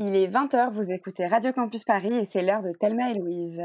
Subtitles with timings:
[0.00, 3.60] Il est 20h, vous écoutez Radio Campus Paris et c'est l'heure de Thelma et Louise.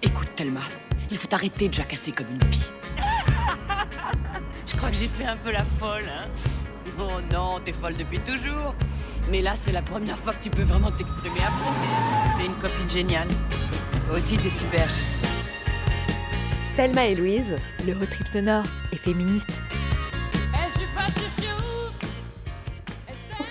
[0.00, 0.62] Écoute Thelma,
[1.10, 2.72] il faut arrêter de jacasser comme une pie.
[4.66, 6.26] Je crois que j'ai fait un peu la folle, hein
[6.98, 8.74] Oh non, t'es folle depuis toujours.
[9.30, 12.38] Mais là, c'est la première fois que tu peux vraiment t'exprimer à fond.
[12.38, 13.28] T'es une copine géniale.
[14.06, 14.88] Toi aussi, t'es super.
[16.78, 19.60] Thelma et Louise, le road trip sonore et féministe.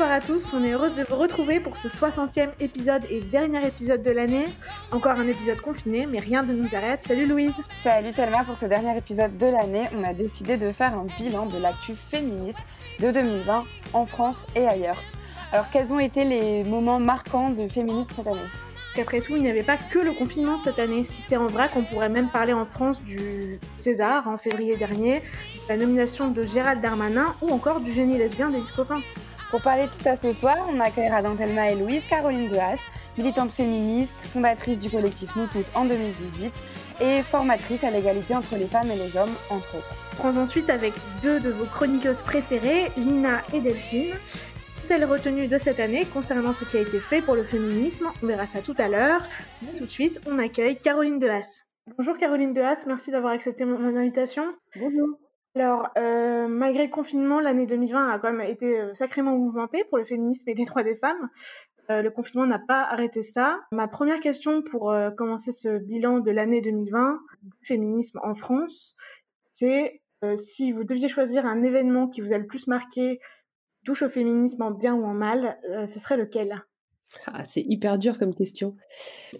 [0.01, 3.63] Bonsoir à tous, on est heureuse de vous retrouver pour ce 60e épisode et dernier
[3.67, 4.47] épisode de l'année.
[4.91, 7.03] Encore un épisode confiné, mais rien ne nous arrête.
[7.03, 10.95] Salut Louise Salut Thelma, pour ce dernier épisode de l'année, on a décidé de faire
[10.95, 12.57] un bilan de l'actu féministe
[12.99, 14.97] de 2020 en France et ailleurs.
[15.51, 18.49] Alors quels ont été les moments marquants de féminisme cette année?
[18.95, 21.03] Qu'après tout, il n'y avait pas que le confinement cette année.
[21.03, 25.21] Cité en vrac, on pourrait même parler en France du César en février dernier,
[25.69, 29.01] la nomination de Gérald Darmanin ou encore du génie lesbien des discofins.
[29.51, 32.79] Pour parler de tout ça ce soir, on accueillera dans Thelma et Louise Caroline Dehas,
[33.17, 36.53] militante féministe, fondatrice du collectif Nous Toutes en 2018
[37.01, 39.93] et formatrice à l'égalité entre les femmes et les hommes, entre autres.
[40.15, 44.13] Prends ensuite avec deux de vos chroniqueuses préférées, Lina et Delphine.
[44.87, 48.27] Telle retenue de cette année concernant ce qui a été fait pour le féminisme, on
[48.27, 49.21] verra ça tout à l'heure.
[49.63, 51.65] Mais tout de suite, on accueille Caroline Dehas.
[51.97, 54.43] Bonjour Caroline Dehas, merci d'avoir accepté mon invitation.
[54.77, 55.09] Bonjour.
[55.53, 59.97] Alors, euh, malgré le confinement, l'année 2020 a quand même été euh, sacrément mouvementée pour
[59.97, 61.29] le féminisme et les droits des femmes.
[61.89, 63.59] Euh, le confinement n'a pas arrêté ça.
[63.73, 68.95] Ma première question pour commencer ce bilan de l'année 2020 du féminisme en France,
[69.51, 70.01] c'est
[70.35, 73.19] si vous deviez choisir un événement qui vous a le plus marqué,
[73.83, 76.63] touche au féminisme en bien ou en mal, ce serait lequel?
[77.25, 78.73] Ah, c'est hyper dur comme question.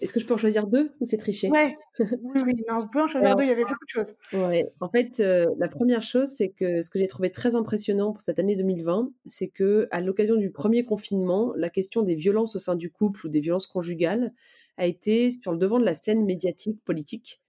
[0.00, 2.88] Est-ce que je peux en choisir deux ou c'est triché Ouais, oui, oui, non, vous
[2.88, 4.14] pouvez en choisir Alors, deux, il y avait beaucoup de choses.
[4.32, 8.12] Ouais, en fait, euh, la première chose, c'est que ce que j'ai trouvé très impressionnant
[8.12, 12.56] pour cette année 2020, c'est que à l'occasion du premier confinement, la question des violences
[12.56, 14.32] au sein du couple ou des violences conjugales
[14.76, 17.40] a été sur le devant de la scène médiatique politique,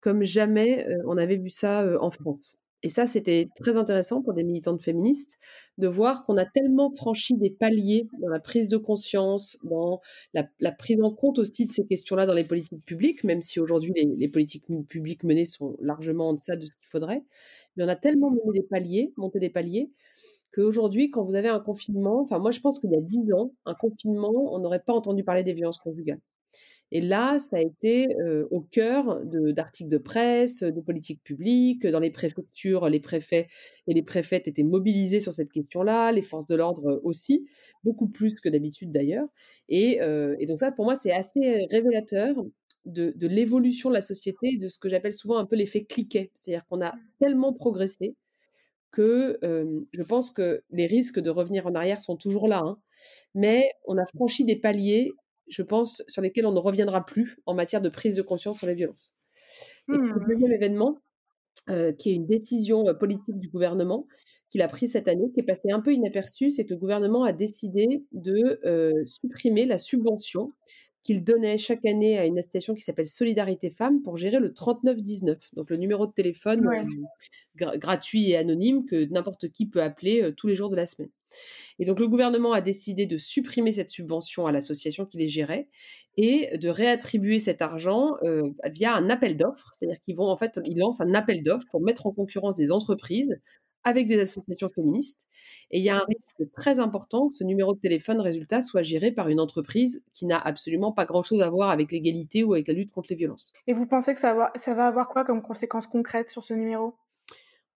[0.00, 2.58] comme jamais euh, on avait vu ça euh, en France.
[2.82, 5.38] Et ça, c'était très intéressant pour des militantes féministes
[5.78, 10.00] de voir qu'on a tellement franchi des paliers dans la prise de conscience, dans
[10.34, 13.92] la, prise en compte aussi de ces questions-là dans les politiques publiques, même si aujourd'hui
[13.94, 17.22] les, les, politiques publiques menées sont largement en deçà de ce qu'il faudrait.
[17.76, 19.90] Mais on a tellement mené des paliers, monté des paliers,
[20.52, 23.52] qu'aujourd'hui, quand vous avez un confinement, enfin moi je pense qu'il y a dix ans,
[23.64, 26.20] un confinement, on n'aurait pas entendu parler des violences conjugales.
[26.94, 31.86] Et là, ça a été euh, au cœur d'articles de, de, presse, de politiques publiques.
[31.86, 33.46] Dans les préfectures, les préfets
[33.86, 37.46] et les préfètes étaient mobilisés sur cette question-là, les forces de l'ordre aussi,
[37.82, 39.26] beaucoup plus que d'habitude d'ailleurs.
[39.70, 42.36] Et, euh, et, donc ça, pour moi, c'est assez révélateur
[42.84, 46.30] de, de l'évolution de la société, de ce que j'appelle souvent un peu l'effet cliquet.
[46.34, 48.16] C'est-à-dire qu'on a tellement progressé
[48.90, 52.62] que euh, je pense que les risques de revenir en arrière sont toujours là.
[52.62, 52.78] Hein,
[53.34, 55.12] mais on a franchi des paliers
[55.48, 58.66] je pense, sur lesquels on ne reviendra plus en matière de prise de conscience sur
[58.66, 59.14] les violences.
[59.88, 60.12] Et mmh.
[60.14, 60.98] le deuxième événement,
[61.68, 64.08] euh, qui est une décision euh, politique du gouvernement
[64.50, 67.24] qu'il a pris cette année, qui est passé un peu inaperçu, c'est que le gouvernement
[67.24, 70.50] a décidé de euh, supprimer la subvention
[71.04, 75.54] qu'il donnait chaque année à une association qui s'appelle Solidarité Femmes pour gérer le 3919,
[75.54, 76.84] donc le numéro de téléphone ouais.
[77.56, 81.10] gr gratuit et anonyme que n'importe qui peut appeler tous les jours de la semaine.
[81.78, 85.68] Et donc le gouvernement a décidé de supprimer cette subvention à l'association qui les gérait
[86.16, 91.00] et de réattribuer cet argent euh, via un appel d'offres, c'est-à-dire qu'ils vont ils lancent
[91.00, 93.38] un appel d'offres pour mettre en concurrence des entreprises
[93.84, 95.28] avec des associations féministes.
[95.70, 98.82] Et il y a un risque très important que ce numéro de téléphone, résultat, soit
[98.82, 102.68] géré par une entreprise qui n'a absolument pas grand-chose à voir avec l'égalité ou avec
[102.68, 103.52] la lutte contre les violences.
[103.66, 106.54] Et vous pensez que ça va, ça va avoir quoi comme conséquences concrètes sur ce
[106.54, 106.94] numéro?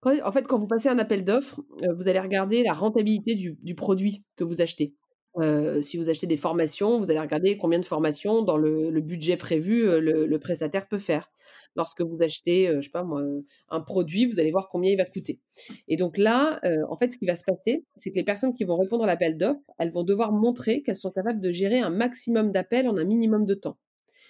[0.06, 3.56] En fait, quand vous passez un appel d'offres, euh, vous allez regarder la rentabilité du,
[3.62, 4.94] du produit que vous achetez.
[5.38, 9.00] Euh, si vous achetez des formations, vous allez regarder combien de formations dans le, le
[9.02, 11.30] budget prévu euh, le, le, prestataire peut faire.
[11.74, 13.22] Lorsque vous achetez, je sais pas moi,
[13.68, 15.40] un produit, vous allez voir combien il va coûter.
[15.88, 18.54] Et donc là, euh, en fait, ce qui va se passer, c'est que les personnes
[18.54, 21.80] qui vont répondre à l'appel d'offres, elles vont devoir montrer qu'elles sont capables de gérer
[21.80, 23.76] un maximum d'appels en un minimum de temps.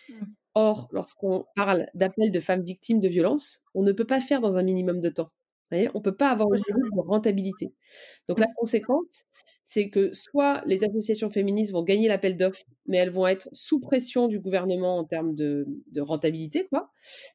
[0.09, 0.15] Mmh.
[0.55, 4.57] Or, lorsqu'on parle d'appels de femmes victimes de violences, on ne peut pas faire dans
[4.57, 5.29] un minimum de temps.
[5.71, 7.73] Vous voyez, on ne peut pas avoir une de rentabilité.
[8.29, 9.25] Donc la conséquence,
[9.65, 13.81] c'est que soit les associations féministes vont gagner l'appel d'offres, mais elles vont être sous
[13.81, 16.93] pression du gouvernement en termes de, de rentabilité, quoi.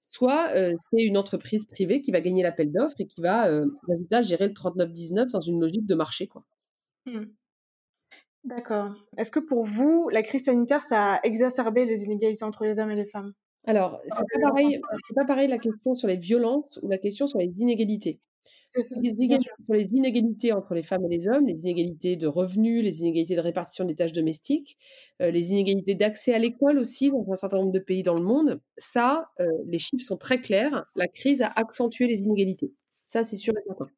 [0.08, 3.66] Soit euh, c'est une entreprise privée qui va gagner l'appel d'offres et qui va, euh,
[3.86, 6.46] résultat, gérer le 39-19 dans une logique de marché, quoi.
[7.06, 7.26] Mmh.
[8.46, 8.96] D'accord.
[9.18, 12.92] Est-ce que pour vous, la crise sanitaire, ça a exacerbé les inégalités entre les hommes
[12.92, 13.34] et les femmes?
[13.66, 14.80] Alors, c'est pas, pareil,
[15.16, 18.20] pas pareil la question sur les violences ou la question sur les inégalités.
[18.68, 23.36] sur les inégalités entre les femmes et les hommes, les inégalités de revenus, les inégalités
[23.36, 24.78] de répartition des tâches domestiques,
[25.20, 28.60] les inégalités d'accès à l'école aussi dans un certain nombre de pays dans le monde,
[28.78, 29.30] ça,
[29.68, 30.86] les chiffres sont très clairs.
[30.96, 32.74] La crise a accentué les inégalités.
[33.08, 33.92] Ça, c'est sûr et certain.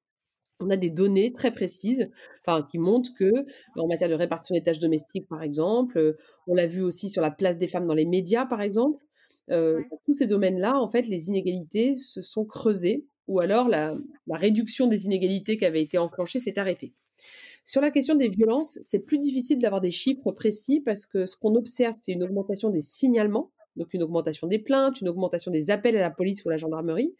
[0.59, 2.09] On a des données très précises
[2.45, 3.31] enfin, qui montrent que,
[3.75, 6.15] en matière de répartition des tâches domestiques, par exemple,
[6.47, 9.03] on l'a vu aussi sur la place des femmes dans les médias, par exemple,
[9.49, 13.95] dans tous ces domaines-là, en fait, les inégalités se sont creusées ou alors la,
[14.29, 16.93] réduction des inégalités qui avait été enclenchée s'est arrêtée.
[17.65, 21.37] Sur la question des violences, c'est plus difficile d'avoir des chiffres précis parce que ce
[21.37, 25.71] qu'on observe, c'est une augmentation des signalements, donc une augmentation des plaintes, une augmentation des
[25.71, 27.15] appels à la police ou à la gendarmerie,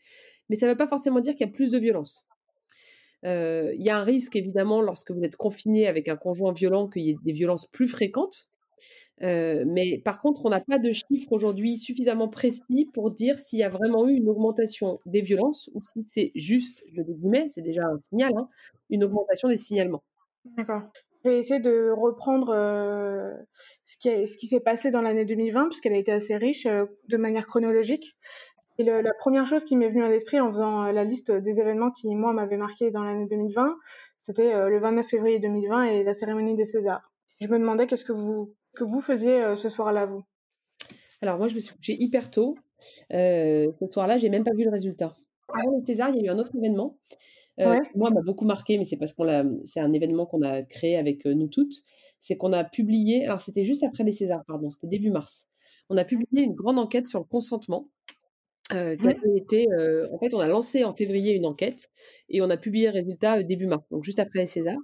[0.50, 2.26] mais ça ne veut pas forcément dire qu'il y a plus de violences.
[3.26, 6.90] Euh, il y a un risque, évidemment, lorsque vous êtes confiné avec un conjoint violent,
[6.90, 8.50] qu'il y ait des violences plus fréquentes,
[9.22, 13.60] euh, mais par contre, on n'a pas de chiffres aujourd'hui suffisamment précis pour dire s'il
[13.60, 17.46] y a vraiment eu une augmentation des violences ou si c'est juste, je le guillemets,
[17.48, 18.50] c'est déjà un signal, hein,
[18.90, 20.04] une augmentation des signalements.
[20.58, 20.81] D'accord.
[21.24, 23.31] Je vais essayer de reprendre euh,
[23.86, 26.86] ce qui, ce qui s'est passé dans l'année 2020, puisqu'elle a été assez riche euh,
[27.08, 28.18] de manière chronologique.
[28.80, 31.92] Et la première chose qui m'est venue à l'esprit en faisant la liste des événements
[31.92, 33.78] qui, moi, m'avaient marqué dans l'année 2020,
[34.18, 37.14] c'était le 29 février 2020 et la cérémonie des Césars.
[37.40, 40.24] Je me demandais qu'est-ce que vous que vous faisiez euh, ce soir-là, vous?
[41.22, 42.56] Alors, moi, je me suis couchée hyper tôt.
[43.14, 45.14] Euh, ce soir-là, j'ai même pas vu le résultat.
[45.48, 46.98] Avant le César, il y a eu un autre événement.
[47.60, 50.64] Euh, moi, m'a beaucoup marqué, mais c'est parce qu'on l'a, c'est un événement qu'on a
[50.64, 51.75] créé avec nous toutes.
[52.20, 55.48] C'est qu'on a publié, alors c'était juste après les Césars, pardon, c'était début mars.
[55.90, 57.90] On a publié une grande enquête sur le consentement.
[58.69, 59.68] qui avait été,
[60.12, 61.90] en fait, on a lancé en février une enquête
[62.30, 64.80] et on a publié le résultat début mars, donc juste après les Césars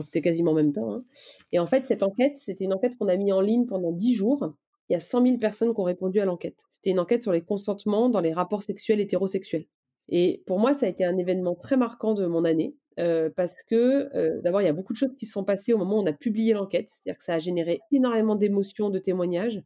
[0.00, 0.92] c'était quasiment en même temps.
[0.92, 1.04] Hein.
[1.52, 4.14] Et en fait, cette enquête, c'était une enquête qu'on a mis en ligne pendant 10
[4.14, 4.54] jours.
[4.88, 6.64] Il y a 100 000 personnes qui ont répondu à l'enquête.
[6.70, 9.66] C'était une enquête sur les consentements dans les rapports sexuels hétérosexuels.
[10.08, 12.74] Et pour moi, ça a été un événement très marquant de mon année.
[12.98, 15.72] Euh, parce que euh, d'abord, il y a beaucoup de choses qui se sont passées
[15.72, 16.88] au moment où on a publié l'enquête.
[16.88, 19.62] C'est-à-dire que ça a généré énormément d'émotions, de témoignages,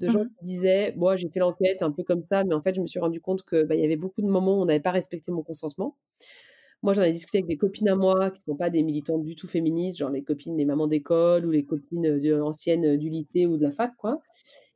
[0.00, 2.62] de gens mmh qui disaient Moi, j'ai fait l'enquête un peu comme ça, mais en
[2.62, 4.64] fait, je me suis rendu compte qu'il bah, y avait beaucoup de moments où on
[4.64, 5.96] n'avait pas respecté mon consentement.
[6.82, 9.24] Moi, j'en ai discuté avec des copines à moi qui ne sont pas des militantes
[9.24, 13.46] du tout féministes, genre les copines, les mamans d'école ou les copines anciennes du lycée
[13.46, 14.20] ou de la fac, quoi,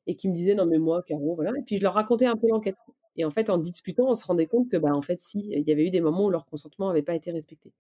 [0.06, 1.52] et qui me disaient non mais moi, Caro, voilà.
[1.58, 2.76] Et puis je leur racontais un peu l'enquête.
[3.16, 5.66] Et en fait, en discutant, on se rendait compte que, bah, en fait, si, il
[5.66, 7.72] y avait eu des moments où leur consentement n'avait pas été respecté.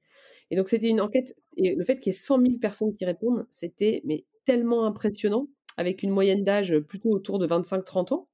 [0.50, 1.34] Et donc, c'était une enquête.
[1.56, 5.48] Et le fait qu'il y ait 100 000 personnes qui répondent, c'était mais tellement impressionnant,
[5.76, 8.28] avec une moyenne d'âge plutôt autour de 25-30 ans.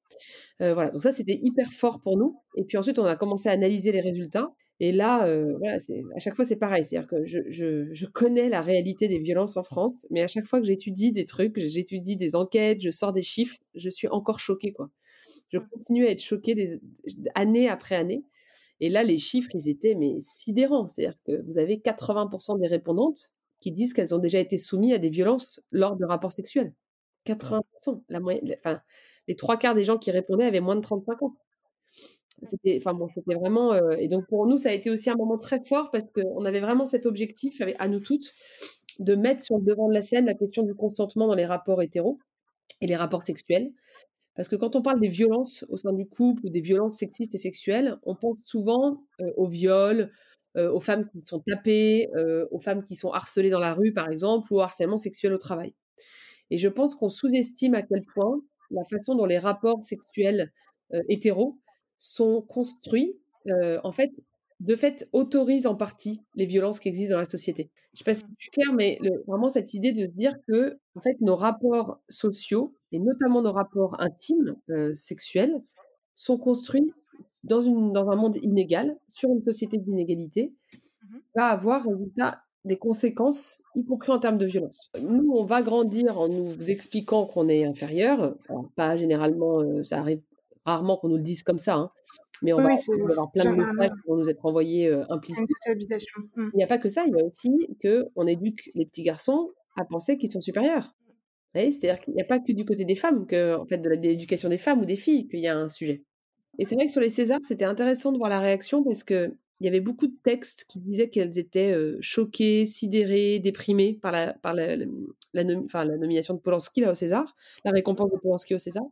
[0.61, 0.91] Euh, voilà.
[0.91, 2.41] Donc ça, c'était hyper fort pour nous.
[2.57, 4.53] Et puis ensuite, on a commencé à analyser les résultats.
[4.83, 5.79] Et là, euh, voilà,
[6.17, 6.83] à chaque fois, c'est pareil.
[6.83, 10.45] C'est-à-dire que je, je, je, connais la réalité des violences en France, mais à chaque
[10.45, 14.41] fois que j'étudie des trucs, j'étudie des enquêtes, je sors des chiffres, je suis encore
[14.41, 14.91] choquée, quoi.
[15.51, 15.69] Je mmh.
[15.69, 16.81] continue à être choquée des,
[17.37, 18.25] année après année.
[18.81, 20.89] Et là, les chiffres, ils étaient mais sidérants.
[20.89, 24.99] C'est-à-dire que vous avez 80% des répondantes qui disent qu'elles ont déjà été soumises à
[24.99, 26.75] des violences lors de rapports sexuels.
[27.29, 28.03] 80%.
[28.09, 28.81] La moyenne, enfin,
[29.29, 31.37] les trois quarts des gens qui répondaient avaient moins de 35 ans.
[32.95, 33.75] Bon, c'était vraiment.
[33.93, 36.61] Et donc pour nous, ça a été aussi un moment très fort parce qu'on avait
[36.61, 38.33] vraiment cet objectif à nous toutes
[38.99, 41.83] de mettre sur le devant de la scène la question du consentement dans les rapports
[41.83, 42.19] hétéros
[42.81, 43.71] et les rapports sexuels.
[44.35, 47.35] Parce que quand on parle des violences au sein du couple ou des violences sexistes
[47.35, 50.11] et sexuelles, on pense souvent euh, aux viols,
[50.57, 52.09] euh, aux femmes qui sont tapées,
[52.51, 55.39] aux femmes qui sont harcelées dans la rue, par exemple, ou au harcèlement sexuel au
[55.39, 55.75] travail.
[56.51, 60.51] Et je pense qu'on sous-estime à quel point la façon dont les rapports sexuels
[61.09, 61.59] hétéros
[62.03, 63.17] sont construits,
[63.47, 64.11] euh, en fait,
[64.59, 67.71] de fait, autorisent en partie les violences qui existent dans la société.
[67.95, 70.79] Je ne sais pas si c'est clair, mais vraiment cette idée de se dire que,
[70.97, 75.55] en fait, nos rapports sociaux, et notamment nos rapports intimes, euh, sexuels,
[76.15, 76.93] sont construits
[77.45, 80.53] dans, une, dans un monde inégal, sur une société d'inégalité,
[81.05, 84.91] mmh va avoir résultat des conséquences, y compris en termes de violence.
[85.01, 88.37] Nous, on va grandir en nous expliquant qu'on est inférieur.
[88.49, 90.23] Alors, pas généralement, euh, ça arrive
[90.65, 91.91] rarement qu'on nous le dise comme ça, hein,
[92.43, 92.71] mais on va
[93.11, 95.47] avoir plein de messages qui vont nous être envoyés euh, implicitement.
[96.37, 96.51] Mmh.
[96.55, 97.51] Il n'y a pas que ça, il y a aussi
[97.83, 100.95] qu'on éduque les petits garçons à penser qu'ils sont supérieurs.
[101.55, 104.49] C'est-à-dire qu'il n'y a pas que du côté des femmes, que, en fait, de l'éducation
[104.49, 106.03] des femmes ou des filles, qu'il y a un sujet.
[106.59, 109.35] Et c'est vrai que sur les Césars, c'était intéressant de voir la réaction parce que
[109.61, 114.11] il y avait beaucoup de textes qui disaient qu'elles étaient euh, choquées, sidérées, déprimées par
[114.11, 114.87] la, par la, la,
[115.35, 115.45] la,
[115.85, 118.83] la nomination de Polanski là, au César, la récompense de Polanski au César.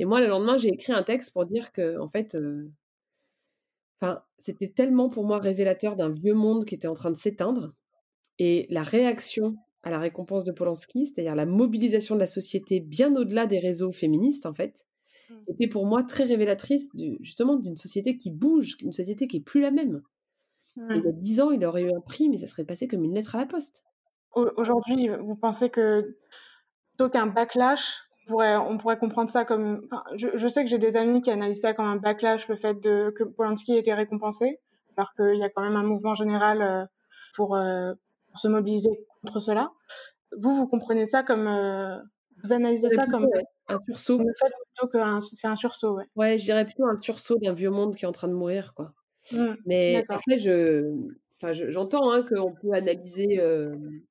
[0.00, 2.72] Et moi, le lendemain, j'ai écrit un texte pour dire que, en fait, euh,
[4.38, 7.74] c'était tellement pour moi révélateur d'un vieux monde qui était en train de s'éteindre.
[8.38, 13.14] Et la réaction à la récompense de Polanski, c'est-à-dire la mobilisation de la société bien
[13.14, 14.86] au-delà des réseaux féministes, en fait,
[15.28, 15.34] mmh.
[15.48, 16.88] était pour moi très révélatrice
[17.20, 20.00] justement d'une société qui bouge, une société qui est plus la même.
[20.78, 23.04] il y a dix ans, il aurait eu un prix, mais ça serait passé comme
[23.04, 23.84] une lettre à la poste.
[24.32, 26.16] Aujourd'hui, vous pensez que
[26.88, 29.86] plutôt qu'un backlash, pourrait, on pourrait comprendre ça comme.
[30.16, 32.80] je, je, sais que j'ai des amis qui analysent ça comme un backlash, le fait
[32.80, 34.60] de, que Polanski ait été récompensé,
[34.96, 36.84] alors qu'il y a quand même un mouvement général euh,
[37.34, 37.92] pour, euh,
[38.28, 38.90] pour se mobiliser
[39.22, 39.70] contre cela.
[40.38, 41.46] Vous, vous comprenez ça comme.
[41.46, 41.98] Euh,
[42.42, 43.26] vous analysez ça comme.
[43.68, 44.18] un sursaut.
[44.18, 46.04] Le fait plutôt que c'est un sursaut, ouais.
[46.16, 48.72] Ouais, je dirais plutôt un sursaut d'un vieux monde qui est en train de mourir,
[48.74, 48.92] quoi.
[49.32, 50.94] Mmh, Mais après, je,
[51.36, 53.40] enfin, j'entends hein, qu'on peut analyser.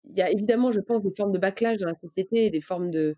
[0.03, 2.91] Il y a évidemment, je pense, des formes de backlash dans la société, des formes
[2.91, 3.15] de,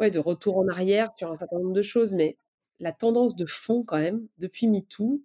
[0.00, 2.14] ouais, de retour en arrière sur un certain nombre de choses.
[2.14, 2.36] Mais
[2.80, 5.22] la tendance de fond, quand même, depuis MeToo,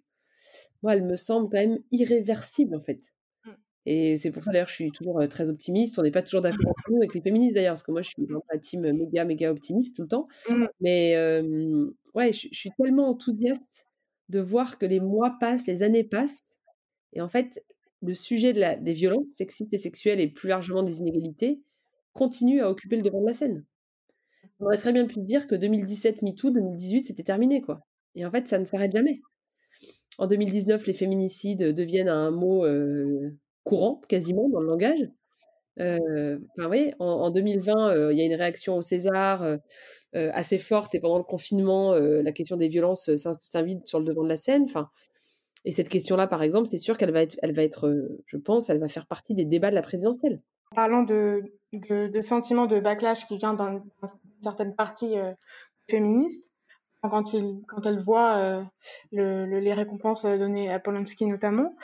[0.82, 3.00] moi, elle me semble quand même irréversible, en fait.
[3.44, 3.50] Mmh.
[3.86, 5.98] Et c'est pour ça, d'ailleurs, je suis toujours très optimiste.
[5.98, 8.42] On n'est pas toujours d'accord avec les féministes, d'ailleurs, parce que moi, je suis dans
[8.52, 10.28] la team méga, méga optimiste tout le temps.
[10.48, 10.66] Mmh.
[10.80, 11.16] Mais
[12.14, 13.86] ouais, je, je, suis tellement enthousiaste
[14.28, 16.40] de voir que les mois passent, les années passent.
[17.12, 17.62] Et en fait,
[18.02, 21.60] le sujet de la, des violences sexistes et sexuelles et plus largement des inégalités
[22.12, 23.64] continue à occuper le devant de la scène.
[24.60, 27.80] On aurait très bien pu dire que 2017, MeToo, 2018, c'était terminé, quoi.
[28.14, 29.20] Et en fait, ça ne s'arrête jamais.
[30.18, 32.66] En 2019, les féminicides deviennent un mot
[33.64, 35.08] courant, quasiment, dans le langage.
[35.78, 39.58] oui, en, 2020, il y a une réaction au César
[40.12, 44.28] assez forte, et pendant le confinement, la question des violences s'invite sur le devant de
[44.28, 44.66] la scène.
[45.64, 49.06] Et cette question-là, par exemple, c'est sûr qu'elle va être, je pense, elle va faire
[49.06, 50.42] partie des débats de la présidentielle.
[50.74, 53.82] Parlant de, de, de sentiment de backlash qui vient dans
[54.40, 55.16] certaines parties
[55.90, 56.54] féministes,
[57.08, 58.62] quand, il, quand elle voit euh,
[59.12, 61.74] le, les récompenses données à Polanski notamment.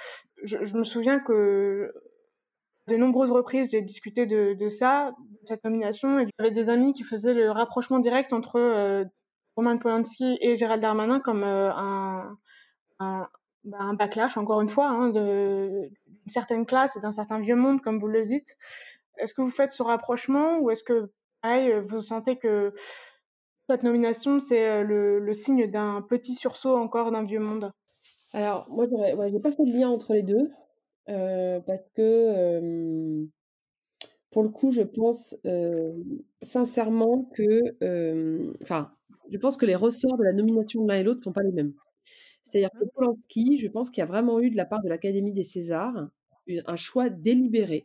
[0.43, 1.93] Je, je, me souviens que
[2.89, 6.93] de nombreuses reprises, j'ai discuté de, de ça, de cette nomination, et j'avais des amis
[6.93, 9.05] qui faisaient le rapprochement direct entre euh,
[9.57, 12.39] Roman Polanski et Gérald Darmanin comme euh, un,
[13.01, 13.29] un,
[13.65, 15.91] bah, un, backlash, encore une fois, hein, d'une
[16.27, 18.57] certaine classe et d'un certain vieux monde, comme vous le dites.
[19.19, 21.11] Est-ce que vous faites ce rapprochement ou est-ce que,
[21.43, 22.73] pareil, vous sentez que
[23.69, 27.73] cette nomination, c'est le, le signe d'un petit sursaut encore d'un vieux monde?
[28.33, 30.51] Alors, moi, ouais, j'ai pas fait de lien entre les deux,
[31.09, 33.25] euh, parce que, euh,
[34.31, 35.95] pour le coup, je pense euh,
[36.43, 38.93] sincèrement que, enfin,
[39.31, 41.53] je pense que les ressorts de la nomination de l'un et l'autre sont pas les
[41.53, 41.73] mêmes.
[42.43, 45.33] C'est-à-dire que Polanski, je pense qu'il y a vraiment eu de la part de l'Académie
[45.33, 46.09] des Césars
[46.67, 47.85] un choix délibéré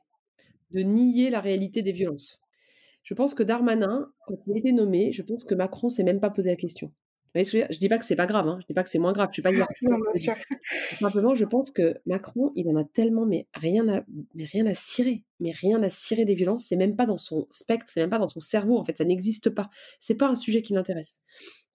[0.71, 2.41] de nier la réalité des violences.
[3.03, 6.19] Je pense que Darmanin, quand il a été nommé, je pense que Macron s'est même
[6.19, 6.91] pas posé la question.
[7.33, 8.57] Vous voyez je dis pas que c'est pas grave, hein.
[8.61, 9.51] je dis pas que c'est moins grave, je suis pas
[10.13, 10.35] dire.
[10.99, 14.03] Simplement, je pense que Macron, il en a tellement, mais rien à,
[14.35, 16.65] mais rien à cirer, mais rien à cirer des violences.
[16.65, 18.77] C'est même pas dans son spectre, c'est même pas dans son cerveau.
[18.77, 19.69] En fait, ça n'existe pas.
[19.99, 21.21] C'est pas un sujet qui l'intéresse.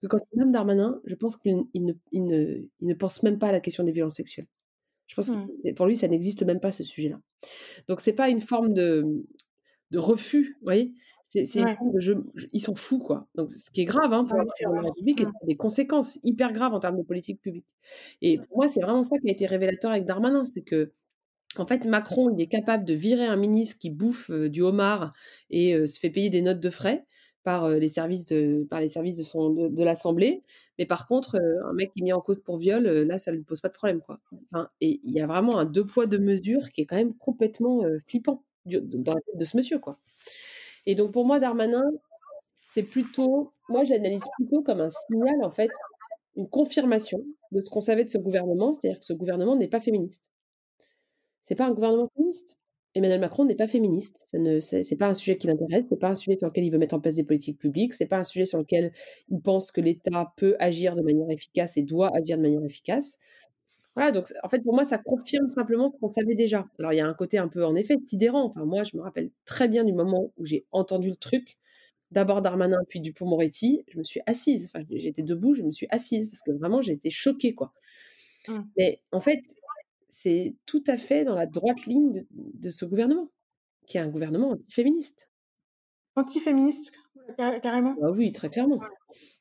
[0.03, 3.47] Que quand même Darmanin, je pense qu'il ne, il ne, il ne pense même pas
[3.47, 4.45] à la question des violences sexuelles.
[5.07, 5.73] Je pense que mmh.
[5.75, 7.19] pour lui, ça n'existe même pas ce sujet-là.
[7.87, 9.25] Donc c'est pas une forme de,
[9.91, 10.93] de refus, vous voyez?
[11.29, 12.23] C'est de
[12.53, 13.27] ils sont fous, quoi.
[13.35, 16.79] Donc, ce qui est grave hein, pour la République, et des conséquences hyper graves en
[16.79, 17.65] termes de politique publique.
[18.21, 20.93] Et pour moi, c'est vraiment ça qui a été révélateur avec Darmanin, c'est que
[21.57, 25.11] en fait, Macron, il est capable de virer un ministre qui bouffe du homard
[25.49, 27.05] et se fait payer des notes de frais
[27.43, 30.43] par les services de par les services de son de, l'Assemblée.
[30.79, 33.43] Mais par contre, un mec qui est mis en cause pour viol, là, ça lui
[33.43, 34.19] pose pas de problème, quoi.
[34.81, 37.83] Et il y a vraiment un deux poids deux mesures qui est quand même complètement
[38.07, 39.97] flippant dans la tête de ce monsieur, quoi.
[40.85, 41.83] Et donc pour moi, Darmanin,
[42.65, 45.71] c'est plutôt, moi j'analyse plutôt comme un signal, en fait,
[46.35, 49.79] une confirmation de ce qu'on savait de ce gouvernement, c'est-à-dire que ce gouvernement n'est pas
[49.79, 50.31] féministe.
[51.41, 52.57] C'est pas un gouvernement féministe.
[52.97, 54.23] Emmanuel Macron n'est pas féministe.
[54.27, 55.85] Ce n'est c'est pas un sujet qui l'intéresse.
[55.89, 57.93] C'est pas un sujet sur lequel il veut mettre en place des politiques publiques.
[57.93, 58.91] C'est pas un sujet sur lequel
[59.29, 63.17] il pense que l'État peut agir de manière efficace et doit agir de manière efficace.
[63.95, 66.67] Voilà, donc en fait, pour moi, ça confirme simplement ce qu'on savait déjà.
[66.77, 68.45] Alors, il y a un côté un peu, en effet, sidérant.
[68.45, 71.57] Enfin, moi, je me rappelle très bien du moment où j'ai entendu le truc.
[72.11, 73.83] D'abord Darmanin, puis Dupont-Moretti.
[73.87, 74.65] Je me suis assise.
[74.65, 77.73] Enfin, j'étais debout, je me suis assise parce que vraiment, j'ai été choquée, quoi.
[78.47, 78.53] Mmh.
[78.77, 79.41] Mais en fait,
[80.09, 83.29] c'est tout à fait dans la droite ligne de, ce gouvernement,
[83.85, 85.29] qui est un gouvernement antiféministe.
[86.15, 86.99] Antiféministe,
[87.61, 88.79] carrément ah Oui, très clairement.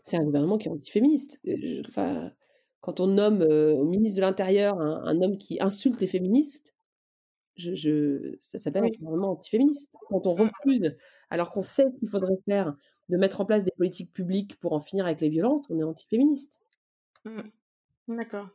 [0.02, 1.40] C'est un gouvernement qui est antiféministe.
[1.46, 2.32] Euh, enfin,
[2.80, 6.74] quand on nomme au ministre de l'Intérieur un, homme qui insulte les féministes,
[7.56, 9.94] je, ça s'appelle un gouvernement antiféministe.
[10.10, 10.50] Quand on mmh.
[10.50, 10.96] refuse,
[11.30, 12.76] alors qu'on sait qu'il faudrait faire,
[13.08, 15.84] de mettre en place des politiques publiques pour en finir avec les violences, on est
[15.84, 16.60] antiféministe.
[17.24, 17.42] Mmh.
[18.08, 18.48] D'accord.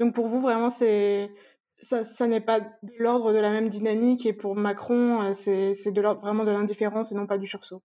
[0.00, 1.30] Donc pour vous, vraiment, c'est
[1.74, 6.20] ça, n'est pas de l'ordre de la même dynamique et pour Macron, c'est de l'ordre
[6.20, 7.82] vraiment de l'indifférence et non pas du sursaut.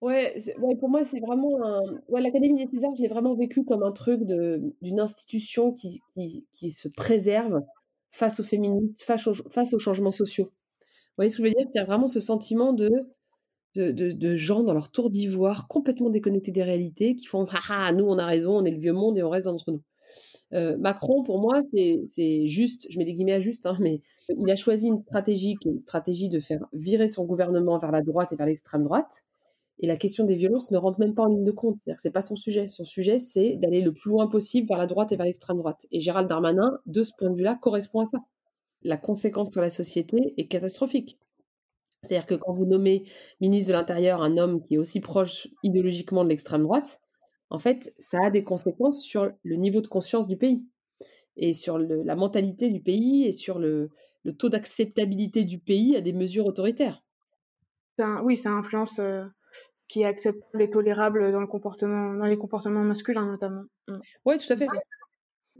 [0.00, 1.80] Ouais, ouais, pour moi, c'est vraiment un.
[2.08, 6.46] Ouais, l'Académie des Césars, je l'ai vraiment vécu comme un truc d'une institution qui, qui,
[6.52, 7.62] qui se préserve
[8.10, 10.44] face aux féministes, face aux, face aux changements sociaux.
[10.44, 11.66] Vous voyez ce que je veux dire?
[11.72, 12.90] Il y a vraiment ce sentiment de,
[13.76, 18.04] de, de, gens dans leur tour d'ivoire, complètement déconnectés des réalités, qui font ah, nous
[18.04, 19.82] on a raison, on est le vieux monde et on reste entre nous.
[20.78, 24.56] Macron, pour moi, c'est juste, je mets des guillemets à juste, hein, mais il a
[24.56, 28.32] choisi une stratégie qui est une stratégie de faire virer son gouvernement vers la droite
[28.32, 29.24] et vers l'extrême droite.
[29.80, 31.80] Et la question des violences ne rentre même pas en ligne de compte.
[31.80, 32.68] C'est-à-dire que c'est pas son sujet.
[32.68, 35.86] Son sujet, c'est d'aller le plus loin possible vers la droite et vers l'extrême droite.
[35.90, 38.18] Et Gérald Darmanin, de ce point de vue-là, correspond à ça.
[38.82, 41.18] La conséquence sur la société est catastrophique.
[42.02, 43.04] C'est-à-dire que quand vous nommez
[43.40, 47.00] ministre de l'Intérieur un homme qui est aussi proche idéologiquement de l'extrême droite,
[47.54, 50.66] en fait, ça a des conséquences sur le niveau de conscience du pays
[51.36, 53.90] et sur la mentalité du pays et sur le,
[54.38, 57.04] taux d'acceptabilité du pays à des mesures autoritaires.
[58.24, 59.24] oui, ça influence euh,
[59.86, 63.62] qui est acceptable et tolérable dans, le comportement, dans les comportements masculins notamment.
[63.86, 63.98] Mm.
[64.24, 64.66] Oui, tout à fait.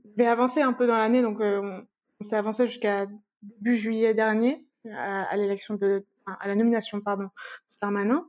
[0.04, 3.06] Je vais avancer un peu dans l'année, donc euh, on, s'est avancé jusqu'à
[3.40, 7.28] début juillet dernier à, l'élection de, à la nomination pardon,
[7.80, 8.28] Darmanin.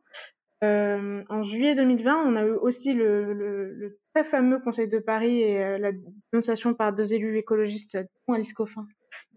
[0.63, 5.63] Euh, en juillet 2020, on a eu aussi le, très fameux Conseil de Paris et
[5.63, 5.91] euh, la
[6.31, 7.97] dénonciation par deux élus écologistes,
[8.27, 8.88] dont Alice Coffin,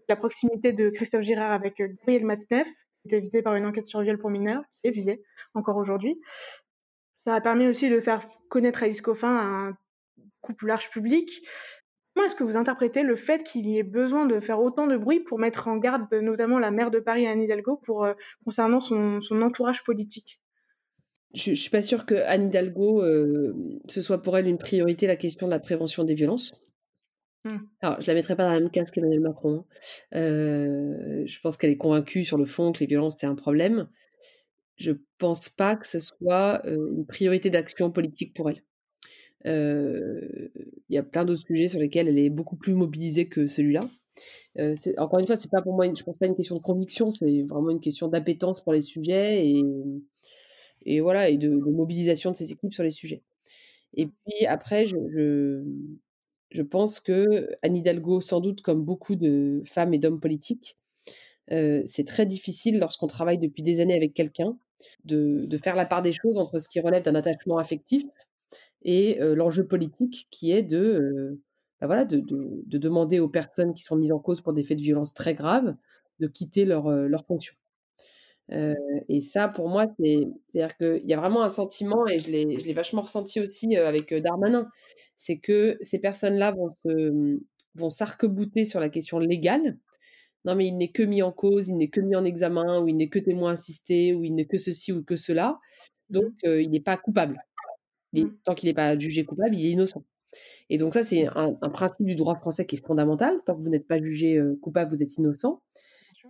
[0.07, 3.85] la proximité de Christophe Girard avec euh, Gabriel Matzneff, qui était visé par une enquête
[3.85, 5.23] sur viol pour mineurs, et visé
[5.53, 6.19] encore aujourd'hui.
[7.27, 9.77] Ça a permis aussi de faire connaître Alice Coffin à un
[10.41, 11.29] couple large public.
[12.15, 14.97] Comment est-ce que vous interprétez le fait qu'il y ait besoin de faire autant de
[14.97, 18.07] bruit pour mettre en garde notamment la maire de Paris, Anne Hidalgo, pour,
[18.45, 20.41] concernant son entourage politique?
[21.33, 23.53] Je, ne suis pas sûre que Anne Hidalgo, euh,
[23.87, 26.51] ce soit pour elle une priorité la question de la prévention des violences.
[27.45, 27.57] Mmh.
[27.81, 29.59] Alors, je la mettrai pas dans la même case qu'Emmanuel Macron.
[29.59, 29.65] Hein.
[30.17, 33.87] Euh, je pense qu'elle est convaincue sur le fond que les violences c'est un problème.
[34.75, 38.63] Je pense pas que ce soit euh, une priorité d'action politique pour elle.
[39.45, 43.89] Il y a plein d'autres sujets sur lesquels elle est beaucoup plus mobilisée que celui-là.
[44.97, 47.43] encore une fois, c'est pas pour moi, je pense pas une question de conviction, c'est
[47.43, 49.63] vraiment une question d'appétence pour les sujets et
[50.89, 53.21] et voilà, et de, mobilisation de ces équipes sur les sujets.
[53.93, 54.11] Et mmh.
[54.25, 54.97] puis après, je,
[56.49, 60.77] je, pense que Anne Hidalgo, sans doute comme beaucoup de femmes et d'hommes politiques,
[61.49, 64.55] c'est très difficile lorsqu'on travaille depuis des années avec quelqu'un
[65.05, 68.03] de, de, faire la part des choses entre ce qui relève d'un attachement affectif
[68.83, 71.39] et l'enjeu politique qui est de,
[71.81, 74.63] bah voilà, de, de, de, demander aux personnes qui sont mises en cause pour des
[74.63, 75.75] faits de violence très graves
[76.19, 77.55] de quitter leur, leur fonction
[78.51, 82.73] et ça, pour moi, c'est, c'est-à-dire qu'il y a vraiment un sentiment, et je l'ai,
[82.73, 84.69] vachement ressenti aussi avec Darmanin,
[85.15, 87.39] c'est que ces personnes-là vont, se,
[87.75, 89.77] vont s'arc-bouter sur la question légale.
[90.45, 92.87] Non, mais il n'est que mis en cause, il n'est que mis en examen, ou
[92.87, 95.59] il n'est que témoin assisté, ou il n'est que ceci ou que cela.
[96.09, 96.61] Donc, mmh.
[96.61, 97.43] il n'est pas coupable.
[98.13, 98.25] Mmh.
[98.43, 100.03] tant qu'il n'est pas jugé coupable, il est innocent.
[100.69, 103.35] Et donc ça, c'est un, un, principe du droit français qui est fondamental.
[103.45, 105.61] Tant que vous n'êtes pas jugé coupable, vous êtes innocent.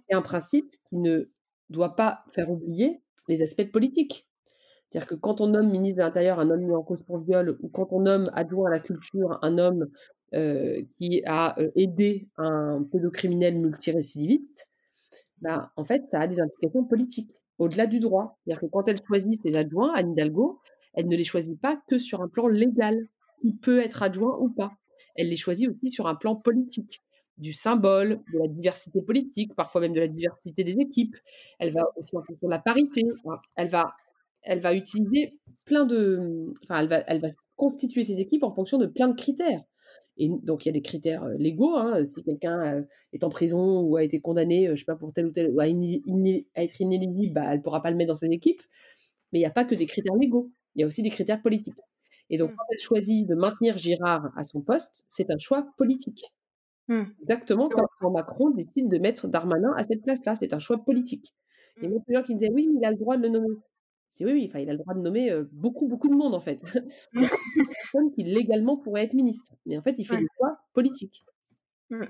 [0.10, 1.30] C'est un principe qui ne
[1.70, 4.28] doit pas faire oublier les aspects politiques.
[4.90, 7.58] C'est-à-dire que quand on nomme ministre de l'Intérieur un homme mis en cause pour viol,
[7.62, 9.88] ou quand on nomme adjoint à la culture un homme
[10.34, 14.68] euh, qui a euh, aidé un pédocriminel multirécidiviste,
[15.42, 18.40] bah, en fait, ça a des implications politiques, au-delà du droit.
[18.44, 20.60] C'est-à-dire que quand elle choisit ses adjoints, Anne Hidalgo,
[20.94, 23.08] elle ne les choisit pas que sur un plan légal,
[23.42, 24.72] qui peut être adjoint ou pas.
[25.16, 27.02] Elle les choisit aussi sur un plan politique
[27.40, 31.16] du symbole, de la diversité politique, parfois même de la diversité des équipes.
[31.58, 33.04] Elle va aussi en fonction de la parité.
[33.56, 33.94] Elle va,
[34.44, 35.34] elle va utiliser
[35.66, 39.16] plein de, enfin, elle va, elle va constituer ses équipes en fonction de plein de
[39.16, 39.64] critères.
[40.20, 41.76] Et donc, il y a des critères euh, légaux.
[41.76, 42.04] Hein.
[42.04, 42.82] Si quelqu'un euh,
[43.14, 45.50] est en prison ou a été condamné, euh, je sais pas, pour tel ou tel,
[45.50, 48.62] ou à, être inéligible, bah, elle pourra pas le mettre dans ses équipes.
[49.32, 50.52] Mais il n'y a pas que des critères légaux.
[50.76, 51.80] Il y a aussi des critères politiques.
[52.30, 52.56] Et donc, mmh.
[52.56, 56.26] quand elle choisit de maintenir Girard à son poste, c'est un choix politique.
[56.90, 57.04] Mmh.
[57.22, 60.36] Exactement comme quand Macron décide de mettre Darmanin à cette place-là.
[60.36, 61.34] C'est un choix politique.
[61.82, 61.92] Et mmh.
[61.92, 63.56] moi, plusieurs qui me disaient oui, mais il a le droit de le nommer.
[64.14, 66.34] Je dis oui, oui, enfin, il a le droit de nommer beaucoup, beaucoup de monde
[66.34, 66.62] en fait.
[67.14, 67.30] il y a
[67.68, 69.54] personne qui légalement pourrait être ministre.
[69.66, 71.24] Mais en fait, il fait des choix politiques.
[71.92, 72.06] Mmh.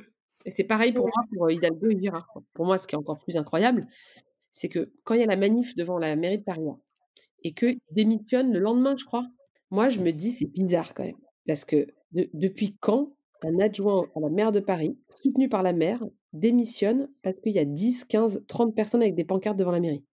[0.45, 2.33] Et c'est pareil pour moi, pour Hidalgo et Girard.
[2.53, 3.85] Pour moi, ce qui est encore plus incroyable,
[4.51, 6.63] c'est que quand il y a la manif devant la mairie de Paris
[7.43, 9.27] et qu'il démissionne le lendemain, je crois,
[9.71, 11.17] moi, je me dis c'est bizarre quand même.
[11.45, 16.03] Parce que depuis quand un adjoint à la maire de Paris, soutenu par la maire,
[16.33, 20.03] démissionne parce qu'il y a 10, 15, 30 personnes avec des pancartes devant la mairie.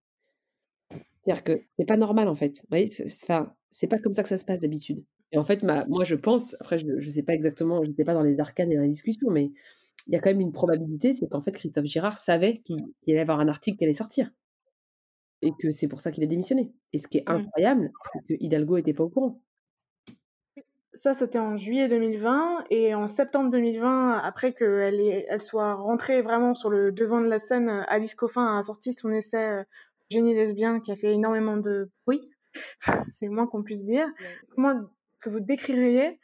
[1.22, 2.58] C'est-à-dire que c'est pas normal en fait.
[2.62, 3.26] Vous voyez, c'est
[3.88, 5.04] pas comme ça que ça se passe d'habitude.
[5.32, 8.14] Et en fait, moi je pense, après je ne sais pas exactement, je n'étais pas
[8.14, 9.50] dans les arcanes et dans les discussions, mais
[10.06, 13.18] il y a quand même une probabilité, c'est qu'en fait Christophe Girard savait qu'il allait
[13.18, 14.30] avoir un article qui allait sortir.
[15.42, 16.72] Et que c'est pour ça qu'il a démissionné.
[16.92, 17.32] Et ce qui est mmh.
[17.32, 19.40] incroyable, c'est que Hidalgo n'était pas au courant
[20.96, 26.54] Ça, c'était en juillet 2020 et en septembre 2020, après qu'elle elle soit rentrée vraiment
[26.54, 29.64] sur le devant de la scène, Alice Coffin a sorti son essai
[30.10, 32.30] Génie lesbien qui a fait énormément de bruit.
[33.08, 34.06] C'est moins qu'on puisse dire.
[34.54, 34.72] Comment
[35.20, 36.18] que vous décririez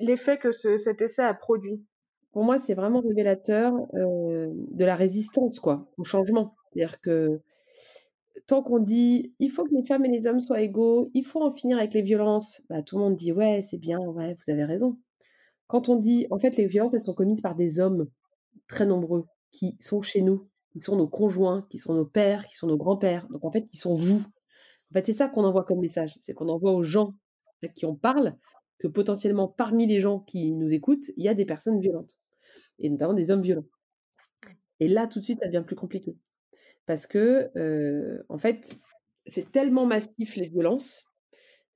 [0.00, 1.84] l'effet que ce, cet essai a produit?
[2.32, 6.54] Pour moi, c'est vraiment révélateur euh, de la résistance quoi, au changement.
[6.72, 7.40] C'est-à-dire que
[8.52, 11.40] tant qu'on dit il faut que les femmes et les hommes soient égaux, il faut
[11.42, 14.52] en finir avec les violences, bah, tout le monde dit ouais, c'est bien, ouais, vous
[14.52, 14.98] avez raison.
[15.68, 18.10] Quand on dit en fait les violences elles sont commises par des hommes
[18.68, 22.54] très nombreux qui sont chez nous, qui sont nos conjoints, qui sont nos pères, qui
[22.54, 24.18] sont nos grands-pères, donc en fait qui sont vous.
[24.18, 27.14] En fait, c'est ça qu'on envoie comme message, c'est qu'on envoie aux gens
[27.62, 28.36] à qui on parle
[28.78, 32.18] que potentiellement parmi les gens qui nous écoutent, il y a des personnes violentes
[32.78, 33.64] et notamment des hommes violents.
[34.78, 36.18] Et là tout de suite ça devient plus compliqué
[36.86, 37.50] parce que,
[38.28, 38.72] en fait,
[39.26, 41.06] c'est tellement massif les violences,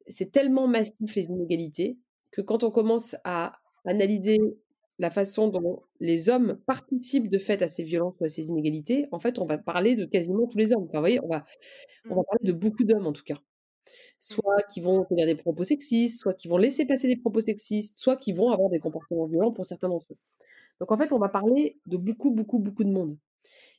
[0.08, 1.98] c'est tellement massif les inégalités,
[2.30, 4.38] que quand on commence à analyser
[4.98, 9.06] la façon dont les hommes participent de fait à ces violences ou à ces inégalités,
[9.12, 10.84] en fait, on va parler de quasiment tous les hommes.
[10.84, 11.44] Enfin, vous voyez, on va,
[12.08, 12.24] on va mmh.
[12.24, 13.36] parler de beaucoup d'hommes en tout cas.
[14.18, 17.98] Soit qui vont tenir des propos sexistes, soit qui vont laisser passer des propos sexistes,
[17.98, 20.16] soit qui vont avoir des comportements violents pour certains d'entre eux.
[20.80, 23.18] Donc en fait, on va parler de beaucoup, beaucoup, beaucoup de monde.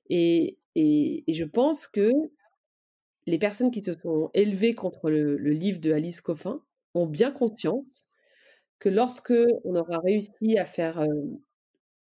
[0.10, 2.12] Et, et, je pense que
[3.26, 6.62] les personnes qui se sont élevées contre le, livre de Alice Coffin
[6.94, 8.06] ont bien conscience
[8.80, 11.04] que lorsque on aura réussi à faire,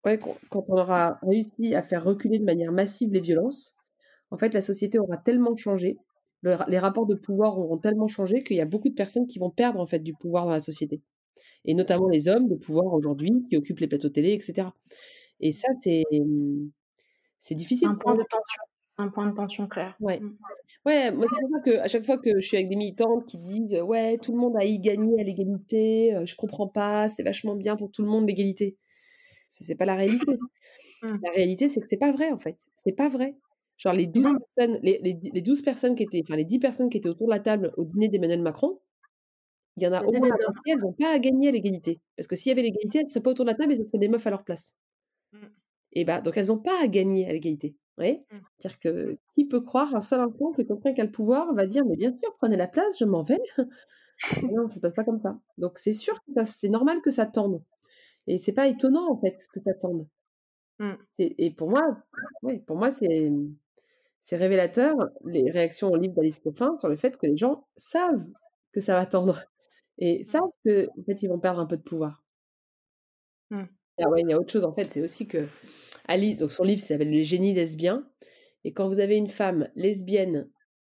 [0.05, 3.75] quand on aura réussi à faire reculer de manière massive les violences,
[4.31, 5.99] en fait, la société aura tellement changé,
[6.45, 9.51] les rapports de pouvoir auront tellement changé qu'il y a beaucoup de personnes qui vont
[9.51, 11.03] perdre en fait du pouvoir dans la société,
[11.65, 14.69] et notamment les hommes de pouvoir aujourd'hui qui occupent les plateaux télé, etc.
[15.41, 16.05] Et ça, c'est
[17.43, 17.89] c'est difficile.
[17.89, 18.63] Un point de tension.
[18.99, 19.97] Un point de tension clair.
[20.01, 20.21] Ouais.
[20.21, 20.37] Mmh.
[20.87, 23.27] Ouais, moi, c'est pour ça que à chaque fois que je suis avec des militantes
[23.27, 27.25] qui disent Ouais, tout le monde a y gagné à l'égalité, je comprends pas, c'est
[27.25, 28.77] vachement bien pour tout le monde l'égalité.
[29.49, 30.33] C'est pas la réalité.
[31.03, 31.19] Mmh.
[31.21, 32.57] La réalité, c'est que c'est pas vrai, en fait.
[32.77, 33.37] C'est pas vrai.
[33.77, 36.99] Genre, les 12 personnes, les, les, 12 personnes qui étaient, enfin, les 10 personnes qui
[36.99, 38.79] étaient autour de la table au dîner d'Emmanuel Macron,
[39.77, 42.01] il y en a au moins la elles n'ont pas à gagner à l'égalité.
[42.17, 43.77] Parce que s'il y avait l'égalité, elles ne seraient pas autour de la table et
[43.77, 44.77] ce seraient des meufs à leur place.
[45.95, 45.99] Mmh.
[45.99, 47.77] Et bah, donc elles n'ont pas à gagner à l'égalité.
[47.99, 48.37] Mmh.
[48.59, 51.67] C'est-à-dire que qui peut croire un seul instant que quelqu'un qui a le pouvoir va
[51.67, 53.41] dire mais bien sûr prenez la place, je m'en vais.
[54.53, 55.39] non, ça se passe pas comme ça.
[55.59, 57.63] Donc c'est sûr que c'est normal que ça tende.
[58.27, 60.07] Et c'est pas étonnant en fait que ça tende.
[60.79, 60.93] Mmh.
[61.19, 61.99] Et pour moi,
[62.43, 63.31] oui, pour moi c'est
[64.21, 68.25] c'est révélateur les réactions au livre d'Alice Coffin sur le fait que les gens savent
[68.73, 69.45] que ça va tendre
[69.99, 72.23] et savent que en fait ils vont perdre un peu de pouvoir.
[74.11, 75.47] Ouais, il y a autre chose en fait, c'est aussi que
[76.07, 78.07] Alice, donc son livre s'appelle Les génies lesbiens.
[78.65, 80.49] Et quand vous avez une femme lesbienne,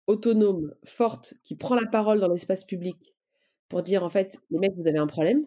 [0.07, 2.97] autonome, forte, qui prend la parole dans l'espace public
[3.69, 5.45] pour dire en fait, les mecs, vous avez un problème.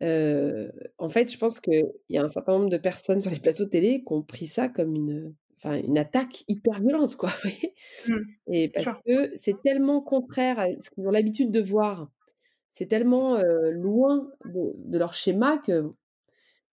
[0.00, 3.64] en fait, je pense qu'il y a un certain nombre de personnes sur les plateaux
[3.64, 7.30] de télé qui ont pris ça comme une, enfin, une attaque hyper violente, quoi.
[8.08, 8.18] Mmh.
[8.52, 12.08] Et parce que c'est tellement contraire à ce qu'ils ont l'habitude de voir,
[12.70, 13.38] c'est tellement
[13.72, 15.92] loin de, de, leur schéma que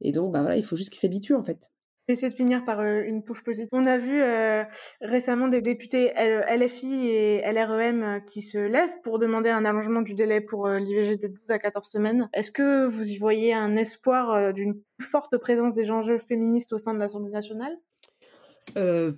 [0.03, 1.71] et donc, bah voilà, il faut juste qu'ils s'habituent en fait.
[2.09, 3.69] Essayer de finir par euh, une touche positive.
[3.71, 4.65] On a vu euh,
[4.99, 10.13] récemment des députés LFI et LREM euh, qui se lèvent pour demander un allongement du
[10.13, 12.29] délai pour l'IVG de 12 à 14 semaines.
[12.33, 16.77] Est-ce que vous y voyez un espoir d'une plus forte présence des enjeux féministes au
[16.77, 17.77] sein de l'Assemblée nationale?
[18.75, 19.13] Euh,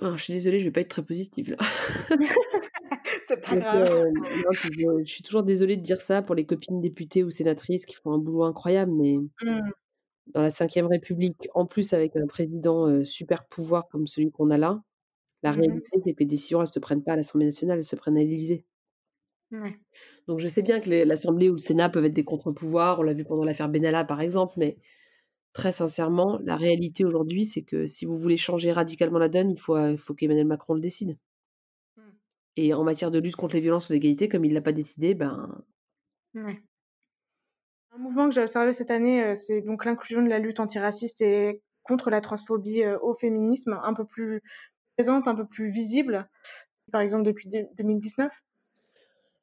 [0.00, 1.56] je suis désolée, je vais pas être très positive là.
[3.26, 4.06] c'est pas grave.
[4.50, 8.12] je, suis toujours désolée de dire ça pour les copines députées ou sénatrices qui font
[8.12, 9.60] un boulot incroyable, mais mmh
[10.28, 14.58] dans la Ve République, en plus avec un président super pouvoir comme celui qu'on a
[14.58, 14.82] là,
[15.42, 17.78] la mmh réalité, c'est que les décisions, elles ne se prennent pas à l'Assemblée nationale,
[17.78, 18.64] elles se prennent à l'Élysée.
[20.28, 23.12] Donc je sais bien que l'Assemblée ou le Sénat peuvent être des contre-pouvoirs, on l'a
[23.12, 24.78] vu pendant l'affaire Benalla par exemple, mais
[25.52, 29.58] très sincèrement, la réalité aujourd'hui, c'est que si vous voulez changer radicalement la donne, il
[29.58, 31.18] faut, faut qu'Emmanuel Macron le décide.
[31.96, 32.00] Mmh.
[32.56, 34.72] Et en matière de lutte contre les violences ou l'égalité, comme il ne l'a pas
[34.72, 35.62] décidé, ben...
[37.94, 41.20] Un mouvement que j'ai observé cette année, euh, c'est donc l'inclusion de la lutte antiraciste
[41.20, 44.40] et contre la transphobie euh, au féminisme, un peu plus
[44.96, 46.26] présente, un peu plus visible,
[46.90, 48.32] par exemple depuis 2019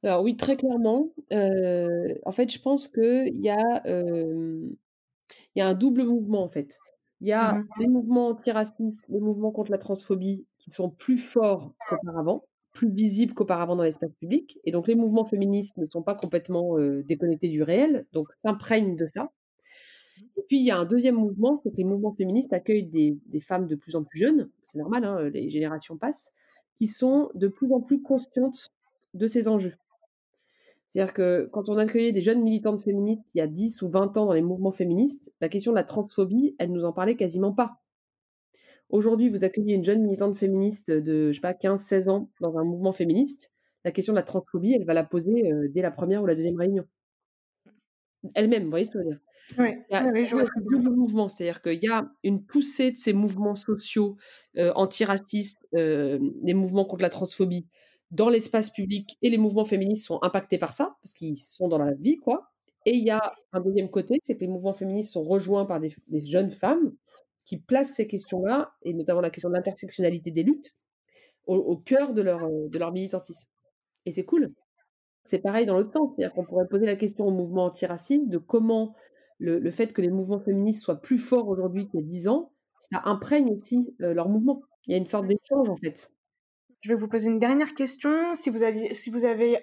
[0.04, 1.10] Alors oui, très clairement.
[1.32, 4.76] Euh, en fait, je pense qu'il y, a, il
[5.56, 6.80] y a un double mouvement, en fait.
[7.22, 11.74] Il y a les mouvements antiracistes, les mouvements contre la transphobie qui sont plus forts
[11.88, 14.60] qu'auparavant plus visible qu'auparavant dans l'espace public.
[14.64, 19.06] Et donc, les mouvements féministes ne sont pas complètement déconnectés du réel, donc s'imprègnent de
[19.06, 19.32] ça.
[20.38, 23.40] Et puis, il y a un deuxième mouvement, c'est que les mouvements féministes accueillent des,
[23.40, 26.34] femmes de plus en plus jeunes, c'est normal, hein, les générations passent,
[26.78, 28.72] qui sont de plus en plus conscientes
[29.14, 29.74] de ces enjeux.
[30.88, 34.18] C'est-à-dire que quand on accueillait des jeunes militantes féministes il y a 10 ou 20
[34.18, 37.54] ans dans les mouvements féministes, la question de la transphobie, elle nous en parlait quasiment
[37.54, 37.80] pas.
[38.90, 42.64] Aujourd'hui, vous accueillez une jeune militante féministe de, je sais pas, 15-16 ans dans un
[42.64, 43.52] mouvement féministe,
[43.86, 46.58] la question de la transphobie, elle va la poser dès la première ou la deuxième
[46.58, 46.86] réunion.
[48.34, 49.20] Elle-même, vous voyez ce que je veux dire?
[49.58, 50.44] Oui, Il y a oui, je vois.
[50.44, 54.18] un double mouvement, c'est-à-dire qu'il y a une poussée de ces mouvements sociaux
[54.58, 57.66] euh, antiracistes, euh, des mouvements contre la transphobie
[58.12, 61.78] dans l'espace public et les mouvements féministes sont impactés par ça, parce qu'ils sont dans
[61.78, 62.52] la vie, quoi.
[62.86, 63.22] Et il y a
[63.54, 66.94] un deuxième côté, c'est que les mouvements féministes sont rejoints par des, des jeunes femmes
[67.50, 70.76] qui placent ces questions-là, et notamment la question de l'intersectionnalité des luttes,
[71.48, 73.50] au, cœur de leur, euh, de leur militantisme.
[74.06, 74.54] Et c'est cool.
[75.24, 78.38] C'est pareil dans l'autre sens, c'est-à-dire qu'on pourrait poser la question au mouvement antiraciste de
[78.38, 78.94] comment
[79.40, 82.52] le, fait que les mouvements féministes soient plus forts aujourd'hui qu'il y a 10 ans,
[82.92, 84.62] ça imprègne aussi euh, leur mouvement.
[84.86, 86.12] Il y a une sorte d'échange en fait.
[86.82, 88.36] Je vais vous poser une dernière question.
[88.36, 88.92] Si vous, aviez,
[89.26, 89.58] avez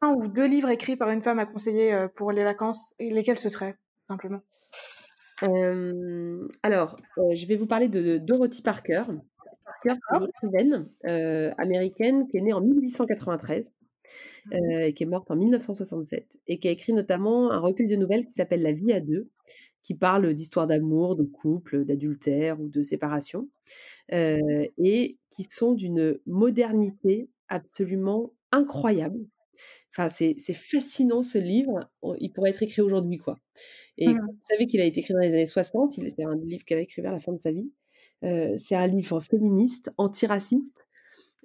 [0.00, 3.38] un ou deux livres écrits par une femme à conseiller euh, pour les vacances, lesquels
[3.38, 3.76] ce seraient,
[4.08, 4.40] simplement?
[5.42, 9.04] Euh, alors, euh, je vais vous parler de Dorothy Parker.
[9.64, 13.72] Parker, c'est une écrivaine euh, américaine qui est née en 1893
[14.52, 17.96] euh, et qui est morte en 1967 et qui a écrit notamment un recueil de
[17.96, 19.30] nouvelles qui s'appelle La vie à deux,
[19.82, 23.48] qui parle d'histoires d'amour, de couple, d'adultère ou de séparation,
[24.10, 29.18] et qui sont d'une modernité absolument incroyable.
[29.96, 31.80] Enfin, c'est fascinant ce livre.
[32.20, 33.38] Il pourrait être écrit aujourd'hui, quoi.
[33.98, 34.20] Et Mhm.
[34.26, 35.96] vous savez qu'il a été écrit dans les années 60.
[35.98, 37.70] il- C'est un livre qu'elle a écrit vers la fin de sa vie.
[38.24, 40.78] Euh, c'est un livre féministe, antiraciste,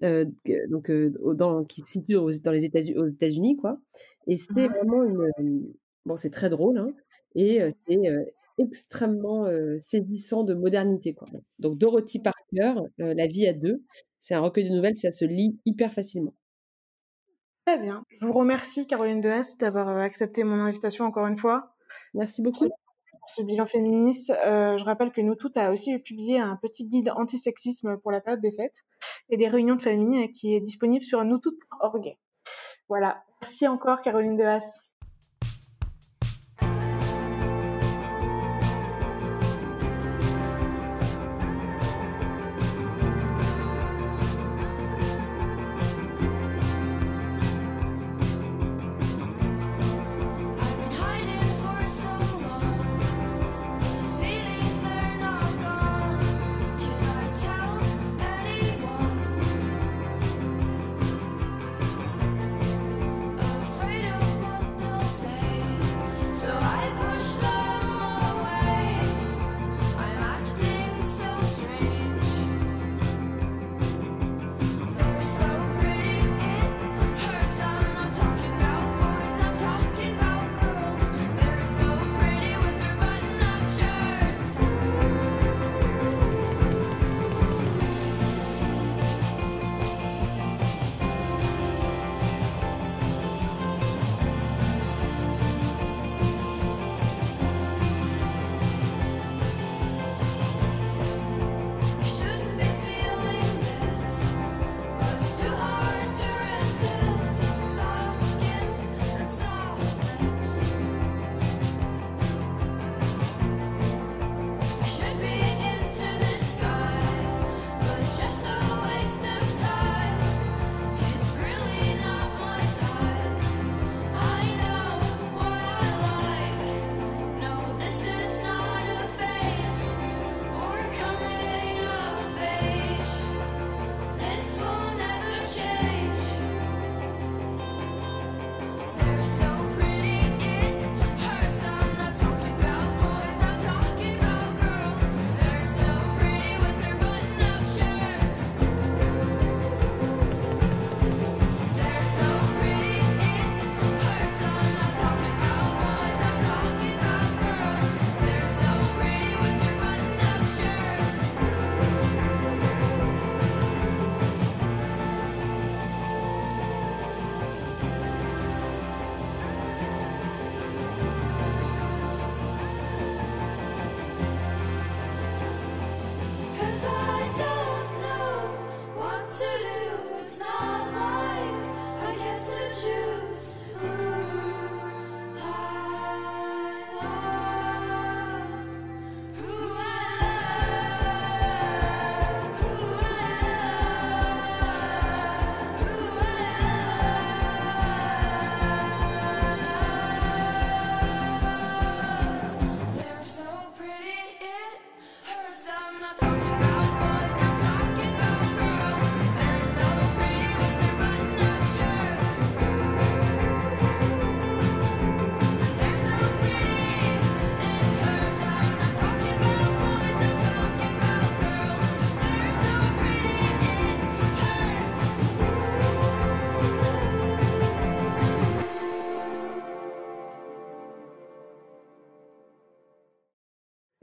[0.03, 0.25] euh,
[0.69, 3.79] donc euh, dans, qui se situe aux, dans les États-Unis, aux États-Unis, quoi.
[4.27, 4.69] Et c'est Mhm.
[4.69, 5.73] vraiment une, une-
[6.05, 6.93] bon, c'est très drôle, hein,
[7.35, 7.97] et c'est
[8.59, 9.45] extrêmement
[9.79, 11.27] saisissant de modernité, quoi.
[11.59, 13.83] Donc Dorothy Parker, La vie à deux,
[14.19, 16.33] c'est un recueil de nouvelles, ça se lit hyper facilement.
[17.67, 18.05] Très bien.
[18.21, 21.75] Je vous remercie, Caroline Dehas, d'avoir euh, accepté mon invitation encore une fois.
[22.13, 22.69] Merci beaucoup.
[22.69, 26.87] Pour ce bilan féministe, Euh, je rappelle que Nous Toutes a aussi publié un petit
[26.87, 28.85] guide antisexisme pour la période des fêtes
[29.29, 32.15] et des réunions de famille euh, qui est disponible sur noustoutes.org.
[32.87, 33.21] Voilà.
[33.41, 34.87] Merci encore, Caroline Dehas.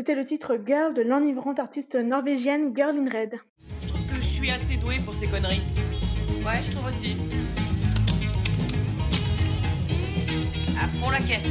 [0.07, 3.41] C'était le titre Girl de l'enivrante artiste norvégienne Girl in Red.
[3.81, 5.63] Je trouve que je suis assez douée pour ces conneries.
[6.45, 7.17] Ouais, je trouve aussi.
[10.79, 11.43] À fond la caisse.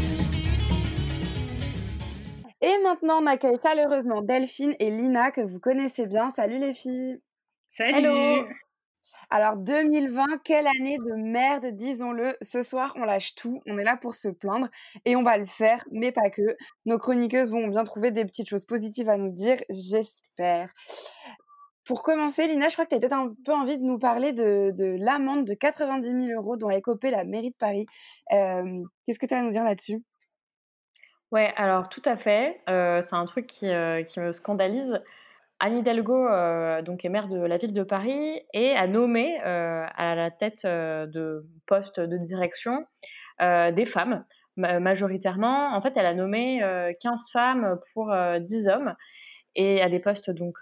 [2.61, 6.29] Et maintenant, on accueille chaleureusement Delphine et Lina que vous connaissez bien.
[6.29, 7.23] Salut les filles.
[7.71, 8.47] Salut Hello.
[9.29, 12.35] Alors 2020, quelle année de merde, disons-le.
[12.41, 14.67] Ce soir, on lâche tout, on est là pour se plaindre
[15.05, 16.55] et on va le faire, mais pas que.
[16.85, 20.71] Nos chroniqueuses vont bien trouver des petites choses positives à nous dire, j'espère.
[21.85, 24.31] Pour commencer, Lina, je crois que tu as peut-être un peu envie de nous parler
[24.31, 27.85] de, de l'amende de 90 000 euros dont a écopé la mairie de Paris.
[28.29, 30.01] Qu'est-ce que tu as à nous dire là-dessus?
[31.33, 32.61] Ouais, alors tout à fait.
[32.69, 35.01] Euh, c'est un truc qui, euh, qui me scandalise.
[35.65, 39.85] Anne Hidalgo euh, donc est maire de la ville de Paris et a nommé euh,
[39.95, 42.85] à la tête euh, de postes de direction
[43.39, 44.25] des femmes
[44.57, 45.73] ma- majoritairement.
[45.75, 48.93] En fait, elle a nommé euh, 15 femmes pour euh, 10 hommes
[49.55, 50.57] et à des postes donc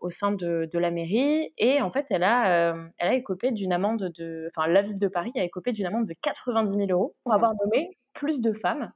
[0.00, 1.52] au sein de, de la mairie.
[1.58, 5.08] Et en fait, elle a, elle a écopé d'une amende de, enfin la ville de
[5.08, 8.92] Paris a écopé d'une amende de 90 000 euros pour avoir nommé plus de femmes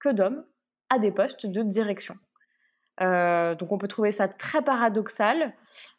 [0.00, 0.44] que d'hommes
[0.90, 2.14] à des postes de direction.
[3.00, 5.54] Euh, donc on peut trouver ça très paradoxal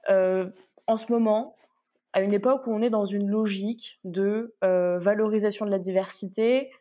[0.10, 0.50] euh,
[0.88, 1.56] en ce moment,
[2.14, 6.72] à une époque où on est dans une logique de euh, valorisation de la diversité,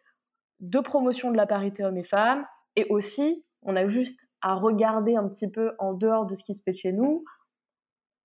[0.60, 2.44] de promotion de la parité hommes et femmes,
[2.76, 6.54] et aussi on a juste à regarder un petit peu en dehors de ce qui
[6.54, 7.24] se fait chez nous,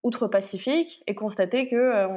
[0.04, 2.08] outre-Pacifique, et constater que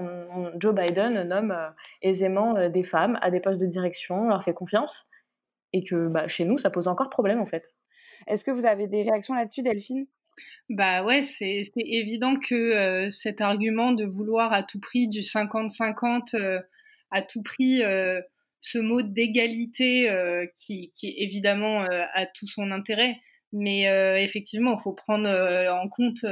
[0.58, 1.54] Joe Biden nomme
[2.02, 5.06] aisément des femmes à des postes de direction, leur fait confiance,
[5.72, 7.64] et que bah, chez nous ça pose encore problème en fait.
[8.26, 10.06] Est-ce que vous avez des réactions là-dessus, Delphine?
[10.70, 16.36] Bah ouais, c'est évident que euh, cet argument de vouloir à tout prix du 50-50,
[16.36, 16.60] euh,
[17.10, 18.20] à tout prix euh,
[18.60, 20.08] ce mot d'égalité
[20.54, 23.16] qui, qui évidemment a tout son intérêt,
[23.54, 23.84] mais
[24.22, 26.22] effectivement, il faut prendre en compte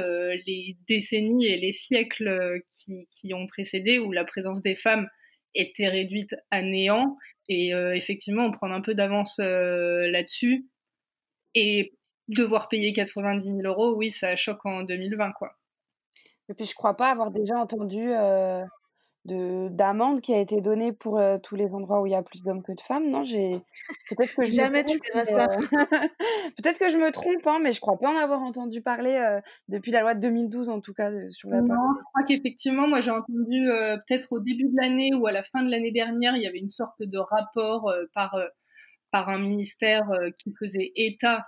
[0.45, 5.07] les décennies et les siècles qui, qui ont précédé où la présence des femmes
[5.55, 7.17] était réduite à néant.
[7.47, 10.67] Et effectivement, prendre un peu d'avance là-dessus
[11.55, 11.93] et
[12.27, 15.51] devoir payer 90 000 euros, oui, ça choque en 2020, quoi.
[16.49, 18.63] Et puis je crois pas avoir déjà entendu euh,
[19.25, 22.23] de d'amende qui a été donnée pour euh, tous les endroits où il y a
[22.23, 23.09] plus d'hommes que de femmes.
[23.09, 23.61] Non, j'ai
[24.09, 25.47] peut-être que je me Jamais tu trompe, verras ça.
[25.47, 25.57] euh,
[26.57, 29.41] peut-être que je me trompe, hein, mais je crois pas en avoir entendu parler euh,
[29.67, 32.87] depuis la loi de 2012 en tout cas euh, sur la Non, je crois qu'effectivement,
[32.87, 35.91] moi j'ai entendu euh, peut-être au début de l'année ou à la fin de l'année
[35.91, 38.47] dernière, il y avait une sorte de rapport euh, par, euh,
[39.11, 41.47] par un ministère euh, qui faisait état,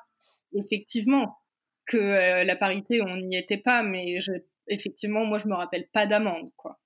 [0.54, 1.38] effectivement,
[1.86, 4.32] que euh, la parité, on n'y était pas, mais je,
[4.68, 6.80] effectivement, moi je me rappelle pas d'amende, quoi.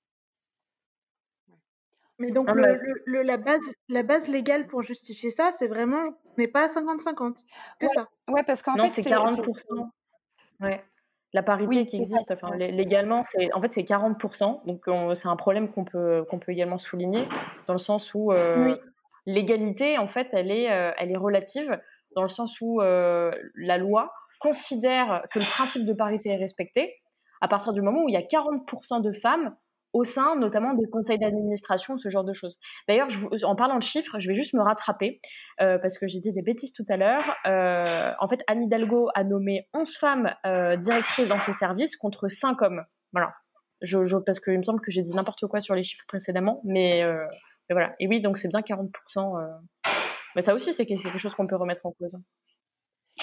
[2.18, 5.68] Mais donc, Ah, le, le- le- la, base, la base légale pour justifier ça, c'est
[5.68, 7.44] vraiment, on n'est pas à 50-50.
[7.78, 8.08] Que Ouais, ça.
[8.28, 9.90] ouais, parce qu'en fait c'est c'est 40%.
[10.60, 10.82] Ouais.
[11.34, 14.62] La parité oui, qui existe, enfin, légalement, c'est en fait c'est 40%.
[14.66, 17.28] Donc on- c'est un problème qu'on peut qu'on peut également souligner
[17.66, 18.72] dans le sens où euh, Oui.
[19.26, 21.78] L'égalité en fait elle est euh, elle est relative
[22.14, 26.94] dans le sens où euh, la loi considère que le principe de parité est respecté
[27.40, 29.54] à partir du moment où il y a 40% de femmes
[29.92, 32.58] au sein notamment des conseils d'administration, ce genre de choses.
[32.86, 33.08] D'ailleurs,
[33.44, 35.20] en parlant de chiffres, je vais juste me rattraper
[35.62, 37.24] euh, parce que j'ai dit des bêtises tout à l'heure.
[38.20, 40.34] En fait, Anne Hidalgo a nommé 11 femmes
[40.78, 42.84] directrices dans ses services contre 5 hommes.
[43.12, 43.32] Voilà.
[43.80, 46.60] Je, je- parce qu'il me semble que j'ai dit n'importe quoi sur les chiffres précédemment,
[46.64, 47.02] mais,
[47.74, 47.94] voilà.
[48.00, 49.38] Et oui, donc c'est bien 40%.
[49.38, 49.46] euh.
[50.34, 52.12] Mais ça aussi, c'est quelque chose qu'on peut remettre en cause.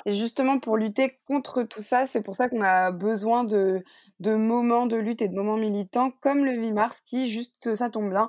[0.05, 3.83] Et justement, pour lutter contre tout ça, c'est pour ça qu'on a besoin de,
[4.19, 7.89] de moments de lutte et de moments militants comme le 8 mars, qui, juste ça
[7.91, 8.27] tombe bien,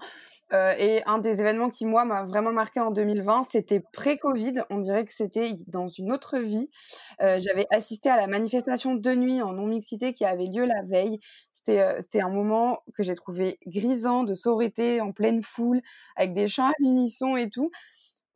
[0.55, 3.43] euh, est un des événements qui, moi, m'a vraiment marqué en 2020.
[3.45, 6.71] C'était pré-Covid, on dirait que c'était dans une autre vie.
[7.21, 11.19] Euh, J'avais assisté à la manifestation de nuit en non-mixité qui avait lieu la veille.
[11.53, 15.83] C'était euh, c'était un moment que j'ai trouvé grisant, de sororité en pleine foule,
[16.15, 17.71] avec des chants à l'unisson et tout.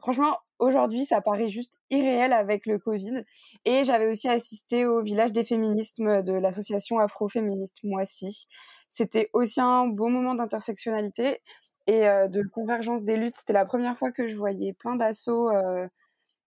[0.01, 3.25] Franchement, aujourd'hui, ça paraît juste irréel avec le Covid.
[3.65, 8.47] Et j'avais aussi assisté au village des féminismes de l'association Afroféministe Moissy.
[8.89, 11.41] C'était aussi un beau moment d'intersectionnalité
[11.89, 13.37] et euh, de convergence des luttes.
[13.37, 15.89] C'était la première fois que je voyais plein d'assauts euh,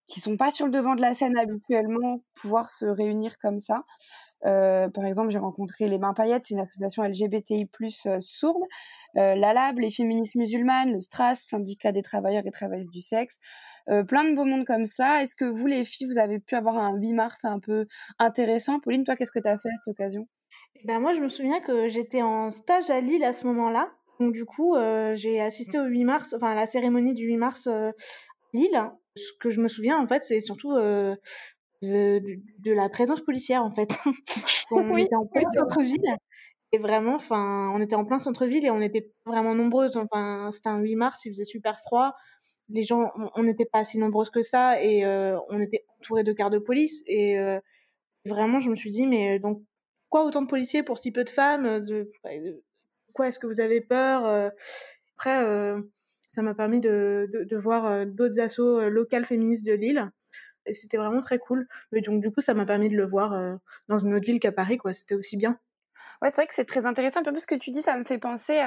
[0.06, 3.84] qui sont pas sur le devant de la scène habituellement pouvoir se réunir comme ça.
[4.46, 7.70] Euh, par exemple, j'ai rencontré les Mains Paillettes, c'est une association LGBTI+
[8.06, 8.64] euh, sourde.
[9.18, 13.40] Euh, les féministes musulmanes, le STRAS, syndicat des travailleurs et travailleuses du sexe.
[14.08, 15.22] Plein de beaux mondes comme ça.
[15.22, 17.88] Est-ce que vous, les filles, vous avez pu avoir un 8 mars un peu
[18.20, 18.80] intéressant?
[18.80, 20.28] Pauline, toi, qu'est-ce que tu as fait à cette occasion?
[20.86, 23.92] Ben moi, je me souviens que j'étais en stage à Lille à ce moment-là.
[24.22, 27.38] Donc du coup, euh, j'ai assisté au 8 mars, enfin à la cérémonie du 8
[27.38, 27.94] mars euh, à
[28.54, 28.92] Lille.
[29.18, 31.16] Ce que je me souviens, en fait, c'est surtout euh,
[31.82, 33.90] de, de, de la présence policière en fait.
[34.94, 36.16] Oui, était en plein centre-ville
[36.72, 39.98] et vraiment, enfin, on était en plein centre-ville et on n'était pas vraiment nombreuses.
[39.98, 42.14] Enfin, c'était un 8 mars, il faisait super froid.
[42.70, 46.24] Les gens, on- on n'était pas si nombreuses que ça et euh, on était entourés
[46.24, 47.60] de quarts de police et euh,
[48.26, 49.62] vraiment, je me suis dit, mais donc,
[50.10, 52.64] pourquoi autant de policiers pour si peu de femmes de, de-
[53.12, 54.50] Pourquoi est-ce que vous avez peur euh
[55.18, 55.82] Après, euh,
[56.30, 60.10] ça m'a permis de, voir euh, d'autres assos locales féministes de Lille
[60.66, 61.68] et c'était vraiment très cool.
[61.92, 64.78] Donc, du coup, ça m'a permis de le voir dans une autre ville qu'à Paris,
[64.78, 64.94] quoi.
[64.94, 65.60] C'était aussi bien.
[66.22, 67.22] Ouais, c'est vrai que c'est très intéressant.
[67.22, 68.62] Puis en plus, ce que tu dis, ça me fait penser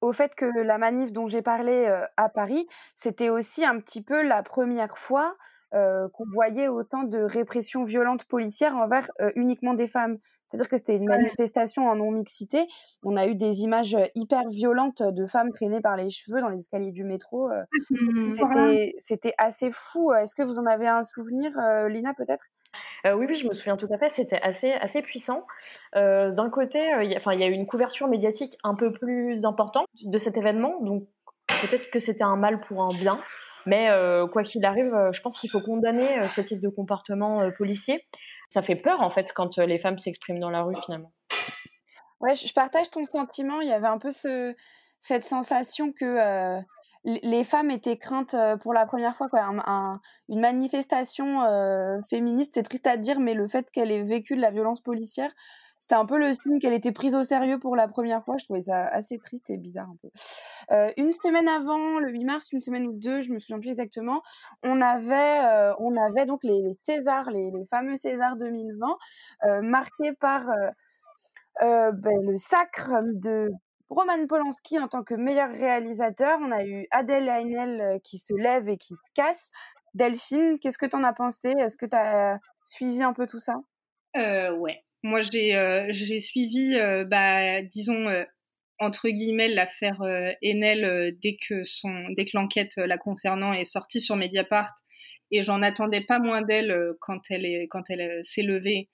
[0.00, 1.86] au fait que la manif dont j'ai parlé
[2.16, 5.36] à Paris, c'était aussi un petit peu la première fois
[5.74, 10.18] euh, qu'on voyait autant de répression violente policière envers euh, uniquement des femmes.
[10.46, 12.66] C'est-à-dire que c'était une manifestation en non-mixité.
[13.02, 16.48] On a eu des images euh, hyper violentes de femmes traînées par les cheveux dans
[16.48, 17.50] les escaliers du métro.
[17.50, 17.62] euh.
[17.90, 18.34] Mhm.
[18.34, 20.12] C'était c'était assez fou.
[20.12, 21.50] Est-ce que vous en avez un souvenir,
[21.88, 22.44] Lina, peut-être?
[23.06, 25.46] Euh, oui, oui, je me souviens tout à fait, c'était assez, assez puissant.
[25.94, 28.56] Euh, d'un côté, euh, il y a- enfin, il y a eu une couverture médiatique
[28.64, 31.04] un peu plus importante de cet événement, donc
[31.62, 33.20] peut-être que c'était un mal pour un bien,
[33.66, 36.68] mais euh, quoi qu'il arrive, euh, je pense qu'il faut condamner euh, ce type de
[36.68, 38.06] comportement policier.
[38.50, 41.12] Ça fait peur, en fait, quand les femmes s'expriment dans la rue, finalement.
[42.20, 43.60] Ouais, je partage ton sentiment.
[43.60, 44.54] Il y avait un peu ce,
[45.00, 46.62] cette sensation que
[47.04, 49.26] les femmes étaient craintes pour la première fois.
[50.28, 51.40] Une manifestation
[52.08, 55.32] féministe, c'est triste à dire, mais le fait qu'elle ait vécu de la violence policière,
[55.78, 58.36] c'était un peu le signe qu'elle était prise au sérieux pour la première fois.
[58.38, 60.08] Je trouvais ça assez triste et bizarre un peu.
[60.72, 63.70] Euh, une semaine avant, le 8 mars, une semaine ou deux, je me souviens plus
[63.70, 64.22] exactement,
[64.62, 68.86] on avait, euh, on avait donc les, Césars, les, fameux Césars 2020,
[69.44, 70.44] euh, marqués par
[71.60, 73.48] ben, le sacre de
[73.88, 76.38] Roman Polanski en tant que meilleur réalisateur.
[76.42, 79.52] On a eu Adèle Haenel qui se lève et qui se casse.
[79.94, 81.54] Delphine, qu'est-ce que tu en as pensé?
[81.58, 83.54] Est-ce que tu as suivi un peu tout ça?
[84.16, 84.84] Euh, ouais.
[85.02, 88.24] Moi, j'ai euh, suivi, euh, bah, disons, euh,
[88.78, 90.00] entre guillemets, l'affaire
[90.44, 91.62] Enel dès que,
[92.34, 94.74] l'enquête la concernant est sortie sur Mediapart.
[95.30, 98.90] Et j'en attendais pas moins d'elle quand elle, s'est levée.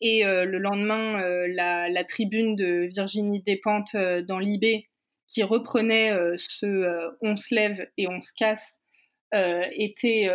[0.00, 4.88] Et le lendemain, la, tribune de Virginie Despentes dans Libé,
[5.26, 8.82] qui reprenait ce On se lève et on se casse,
[9.32, 10.30] était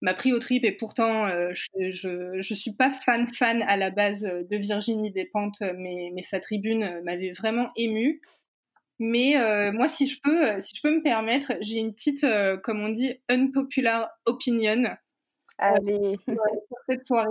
[0.00, 3.76] m'a pris au trip et pourtant euh, je, je je suis pas fan fan à
[3.76, 8.20] la base euh, de Virginie Despentes mais mais sa tribune euh, m'avait vraiment émue
[8.98, 12.24] mais euh, moi si je peux euh, si je peux me permettre j'ai une petite
[12.24, 14.84] euh, comme on dit unpopular opinion
[15.58, 16.16] Allez.
[16.26, 17.28] pour cette soirée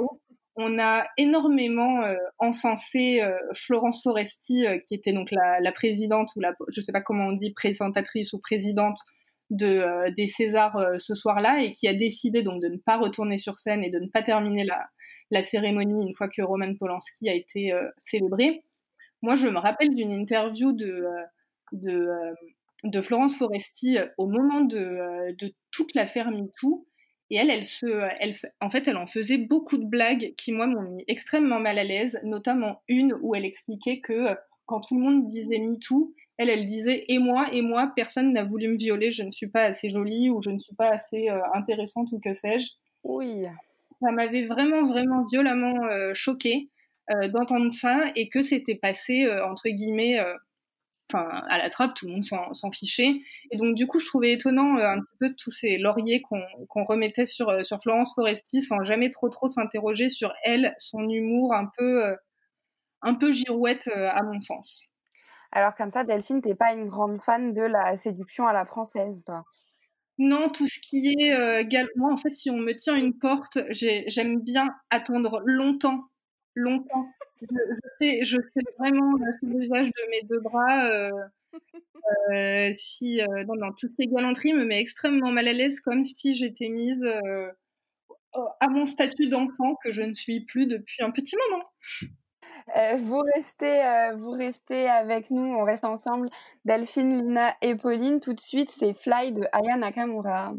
[0.57, 6.31] on a énormément euh, encensé euh, Florence Foresti euh, qui était donc la, la présidente
[6.35, 8.97] ou la je sais pas comment on dit présentatrice ou présidente
[9.49, 12.97] de, euh, des Césars euh, ce soir-là et qui a décidé donc de ne pas
[12.97, 17.29] retourner sur scène et de ne pas terminer la, cérémonie une fois que Roman Polanski
[17.29, 18.63] a été euh, célébré.
[19.21, 21.03] Moi, je me rappelle d'une interview de,
[23.01, 25.35] Florence Foresti au moment de,
[25.71, 26.85] toute l'affaire MeToo.
[27.29, 27.85] Et elle, elle se,
[28.61, 31.83] en fait, elle en faisait beaucoup de blagues qui, moi, m'ont mis extrêmement mal à
[31.83, 34.33] l'aise, notamment une où elle expliquait que
[34.65, 38.43] quand tout le monde disait MeToo, elle, elle disait et moi, et moi, personne n'a
[38.43, 41.29] voulu me violer, je ne suis pas assez jolie ou je ne suis pas assez
[41.29, 42.71] euh, intéressante ou que sais-je.
[43.03, 43.45] Oui.
[44.01, 46.69] Ça m'avait vraiment, vraiment violemment euh, choquée
[47.11, 50.19] euh, d'entendre ça et que c'était passé, euh, entre guillemets,
[51.11, 53.21] enfin, à la trappe, tout le monde s'en fichait.
[53.51, 56.83] Et donc, du coup, je trouvais étonnant euh, un petit peu tous ces lauriers qu'on
[56.85, 61.53] remettait sur, euh, sur Florence Foresti sans jamais trop, trop s'interroger sur elle, son humour
[61.53, 62.15] un peu, euh,
[63.01, 64.85] un peu girouette, à mon sens.
[65.57, 69.23] Alors comme ça, Delphine, t'es pas une grande fan de la séduction à la française,
[69.25, 69.43] toi
[70.19, 71.63] Non, tout ce qui est euh.
[71.95, 76.03] Moi, en fait, si on me tient une porte, j'ai- j'aime bien attendre longtemps.
[76.53, 77.07] Longtemps.
[77.41, 77.47] Je,
[77.99, 78.37] sais, je
[78.77, 80.85] vraiment l'usage de mes deux bras.
[80.91, 81.09] euh,
[82.33, 86.03] euh, si, euh, non, non, toutes ces galanteries me met extrêmement mal à l'aise, comme
[86.03, 87.03] si j'étais mise
[88.59, 91.63] à mon statut d'enfant que je ne suis plus depuis un petit moment.
[92.75, 96.29] Euh, vous restez, euh, vous restez avec nous, on reste ensemble.
[96.65, 98.19] Delphine, Lina et Pauline.
[98.19, 100.53] Tout de suite, c'est Fly de Aya Nakamura.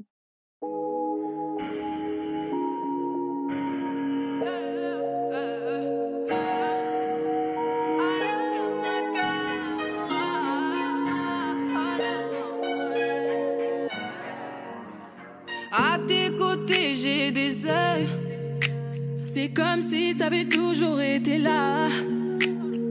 [19.40, 21.86] C'est comme si t'avais toujours été là.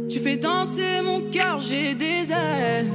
[0.09, 2.89] Tu fais danser mon cœur, j'ai des ailes.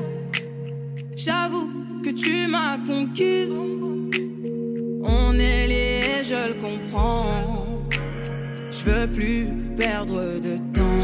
[1.15, 1.69] J'avoue
[2.03, 3.53] que tu m'as conquise.
[5.03, 7.85] On est liés, je le comprends.
[8.71, 11.03] Je veux plus perdre de temps.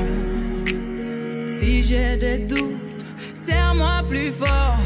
[1.59, 2.94] Si j'ai des doutes,
[3.34, 4.78] serre-moi plus fort,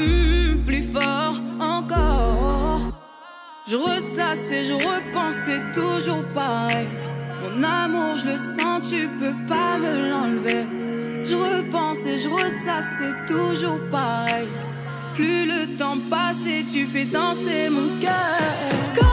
[0.00, 2.80] mm, plus fort encore.
[3.68, 6.86] Je ressasse et je repense, c'est toujours pareil.
[7.56, 10.66] Mon amour, je le sens, tu peux pas me l'enlever.
[11.24, 14.48] Je repense et je ressasse, c'est toujours pareil.
[15.14, 19.03] Plus le temps passe et tu fais danser mon cœur.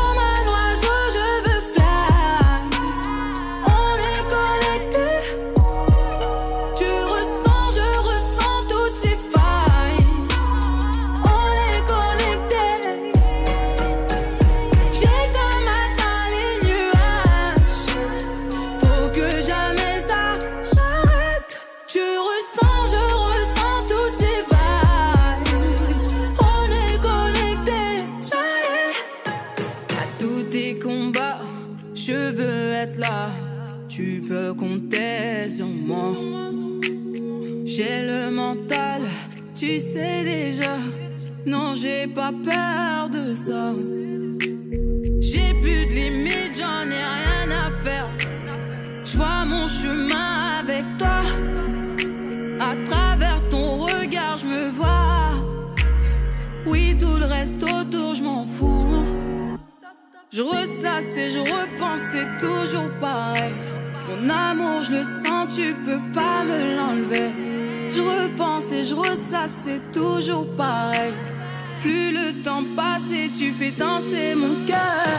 [39.62, 40.76] Tu sais déjà.
[41.46, 43.66] Non, j'ai pas peur de ça.
[45.20, 48.08] J'ai plus de limites, j'en ai rien à faire.
[49.04, 51.22] Je vois mon chemin avec toi.
[52.60, 55.34] À travers ton regard, je me vois.
[56.66, 59.06] Oui, tout le reste autour, je m'en fous.
[60.32, 63.54] Je ressasse et je repense, c'est toujours pareil.
[64.10, 67.30] Mon amour, je le sens, tu peux pas me l'enlever.
[67.94, 71.14] Je repense et je ressasse, toujours pareil.
[71.82, 75.11] Plus le temps passe et tu fais danser mon cœur.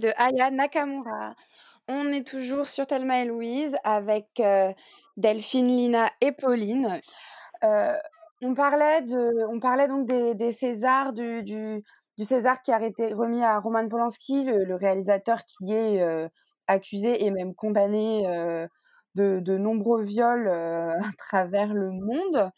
[0.00, 1.34] De Aya Nakamura.
[1.88, 4.72] On est toujours sur Thelma et Louise avec euh,
[5.16, 7.00] Delphine, Lina et Pauline.
[7.62, 7.94] Euh,
[8.42, 11.84] on, parlait de, on parlait donc des, Césars, du,
[12.18, 16.28] César qui a été remis à Roman Polanski, le, réalisateur qui est euh,
[16.66, 18.22] accusé et même condamné
[19.14, 22.50] de, nombreux viols à travers le monde.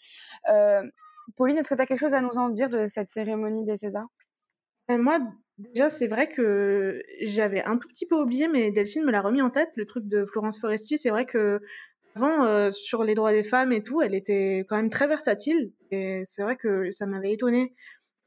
[1.36, 3.76] Pauline, est-ce que tu as quelque chose à nous en dire de cette cérémonie des
[3.76, 4.08] Césars?
[4.90, 5.18] Moi,
[5.58, 9.42] déjà, c'est vrai que j'avais un tout petit peu oublié, mais Delphine me l'a remis
[9.42, 10.98] en tête, le truc de Florence Foresti.
[10.98, 11.60] C'est vrai que
[12.14, 15.72] avant, euh, sur les droits des femmes et tout, elle était quand même très versatile.
[15.90, 17.74] Et c'est vrai que ça m'avait étonnée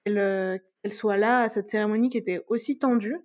[0.06, 0.58] qu'elle euh,
[0.88, 3.18] soit là à cette cérémonie qui était aussi tendue.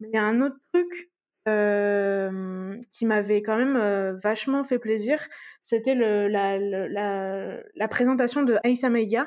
[0.00, 1.12] Mais il y a un autre truc
[1.46, 5.18] euh, qui m'avait quand même vachement fait plaisir,
[5.62, 9.26] c'était la, la, la, la présentation de Aïssa Maïga.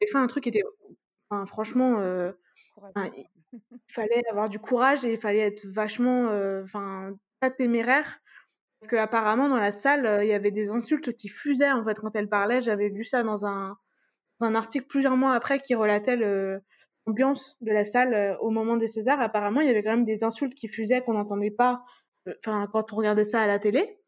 [0.00, 0.64] Elle a fait un truc qui était,
[1.30, 2.00] enfin, franchement,
[3.70, 8.20] il fallait avoir du courage et il fallait être vachement, euh, enfin, pas téméraire.
[8.80, 11.84] Parce que apparemment dans la salle, euh, il y avait des insultes qui fusaient en
[11.84, 12.60] fait quand elle parlait.
[12.60, 13.76] J'avais lu ça dans un,
[14.40, 16.16] dans un article plusieurs mois après qui relatait
[17.06, 19.20] l'ambiance de la salle euh, au moment des Césars.
[19.20, 21.84] Apparemment, il y avait quand même des insultes qui fusaient qu'on n'entendait pas,
[22.38, 24.00] enfin, quand on regardait ça à la télé.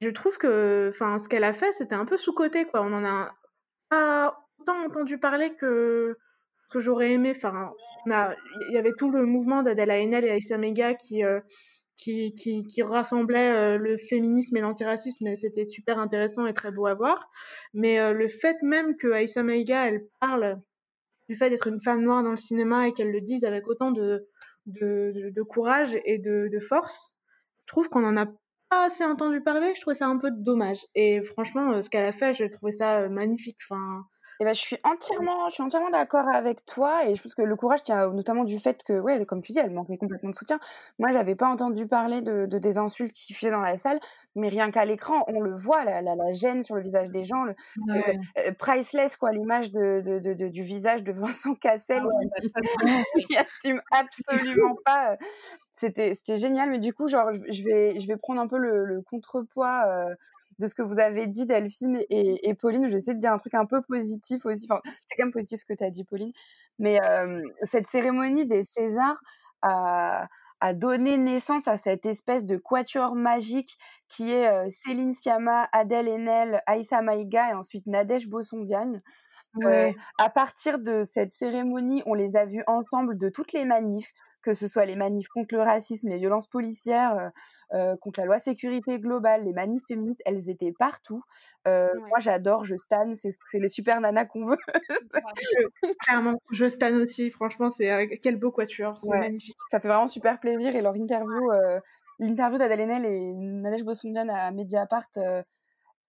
[0.00, 2.82] Je trouve que, enfin, ce qu'elle a fait, c'était un peu sous-coté, quoi.
[2.82, 3.32] On en a
[3.88, 6.18] pas autant entendu parler que
[6.70, 7.32] que j'aurais aimé.
[7.34, 7.72] Enfin,
[8.06, 11.40] il y avait tout le mouvement d'Adèle Haenel et Aïssa Mega qui euh,
[11.98, 16.70] qui, qui, qui rassemblait euh, le féminisme et l'antiracisme et c'était super intéressant et très
[16.70, 17.28] beau à voir.
[17.74, 20.60] Mais euh, le fait même que Aïssa elle parle
[21.28, 23.90] du fait d'être une femme noire dans le cinéma et qu'elle le dise avec autant
[23.90, 24.28] de,
[24.66, 27.14] de, de, courage et de, force,
[27.60, 28.26] je trouve qu'on en a
[28.70, 29.74] pas assez entendu parler.
[29.74, 30.86] Je trouvais ça un peu dommage.
[30.94, 33.58] Et franchement, ce qu'elle a fait, j'ai trouvé ça magnifique.
[33.68, 34.06] Enfin,
[34.40, 37.42] Et ben, je suis entièrement, je suis entièrement d'accord avec toi et je pense que
[37.42, 40.34] le courage tient notamment du fait que, ouais, comme tu dis, elle manquait complètement de
[40.36, 40.60] soutien.
[41.00, 43.98] Moi, j'avais pas entendu parler de, de des insultes qui fuyaient dans la salle,
[44.36, 47.24] mais rien qu'à l'écran, on le voit, la, la, la gêne sur le visage des
[47.24, 48.18] gens, le, Ouais.
[48.36, 52.36] le- euh, priceless quoi, l'image de, du visage de Vincent Cassel Ah qui ouais, bah,
[52.54, 55.12] ça, vraiment, qui assume absolument pas.
[55.12, 55.16] euh,
[55.72, 58.58] C'était c'était génial, mais du coup, genre, je je vais je vais prendre un peu
[58.58, 60.14] le, le contrepoids euh,
[60.58, 62.84] de ce que vous avez dit, Delphine et, et Pauline.
[62.86, 64.66] Je vais essayer de dire un truc un peu positif aussi.
[64.70, 66.32] Enfin, c'est quand même positif ce que tu as dit, Pauline.
[66.78, 69.20] Mais euh, cette cérémonie des Césars
[69.62, 70.28] a,
[70.60, 73.78] a donné naissance à cette espèce de quatuor magique
[74.08, 79.00] qui est euh, Céline Sciamma, Adèle Haenel, Aïssa Maïga et ensuite Nadège Bossondiagne.
[79.64, 84.12] Euh, à partir de cette cérémonie, on les a vus ensemble de toutes les manifs,
[84.42, 87.28] que ce soit les manifs contre le racisme, les violences policières, euh,
[87.76, 91.22] euh, contre la loi sécurité globale, les manifs féministes, elles étaient partout.
[91.66, 92.08] Euh, Ouais.
[92.08, 94.56] Moi, j'adore, je stan, c'est les super nanas qu'on veut.
[95.82, 97.30] Je- clairement, je stan aussi.
[97.30, 99.18] Franchement, c'est quel beau quatuor, c'est Ouais.
[99.20, 99.56] magnifique.
[99.70, 101.80] Ça fait vraiment super plaisir et leur interview, euh,
[102.18, 105.08] l'interview d'Adèle Haenel et Nadège Bossondiane à Mediapart,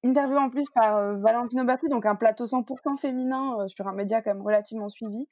[0.03, 4.33] interview en plus par Valentino Berti, donc un plateau 100% féminin sur un média quand
[4.33, 5.27] même relativement suivi.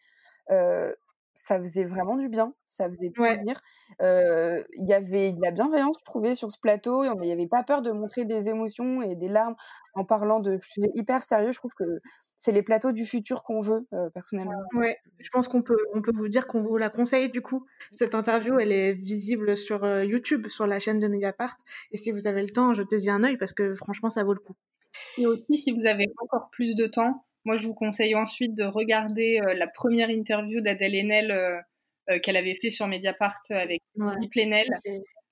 [0.51, 0.93] Euh,
[1.39, 3.35] ça faisait vraiment du bien, ça faisait Ouais.
[3.35, 3.61] plaisir.
[4.01, 7.03] Euh, Il y avait de la bienveillance, je trouvais, sur ce plateau.
[7.03, 9.55] Il n'y avait pas peur de montrer des émotions et des larmes
[9.93, 11.51] en parlant de sujets hyper sérieux.
[11.51, 12.01] Je trouve que
[12.39, 14.61] c'est les plateaux du futur qu'on veut, euh, personnellement.
[14.73, 17.65] Ouais, je pense qu'on peut, on peut vous dire qu'on vous la conseille du coup.
[17.91, 21.55] Cette interview, elle est visible sur euh, YouTube, sur la chaîne de Mediapart.
[21.91, 24.39] Et si vous avez le temps, jetez-y un œil parce que franchement, ça vaut le
[24.39, 24.55] coup.
[25.19, 28.65] Et aussi, si vous avez encore plus de temps, moi je vous conseille ensuite de
[28.65, 31.57] regarder euh, la première interview d'Adèle Haenel euh,
[32.11, 34.13] euh, qu'elle avait fait sur Mediapart avec Ouais.
[34.15, 34.67] Philippe Lenel,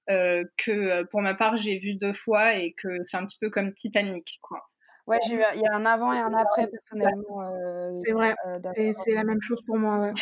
[0.09, 3.49] euh, que pour ma part j'ai vu deux fois et que c'est un petit peu
[3.49, 4.39] comme Titanic.
[4.41, 4.61] Quoi.
[5.07, 7.41] Ouais, il y a un avant et un après, personnellement.
[7.43, 9.99] euh, C'est vrai, euh, d'avoir- c'est la même chose pour moi.
[9.99, 10.13] Ouais.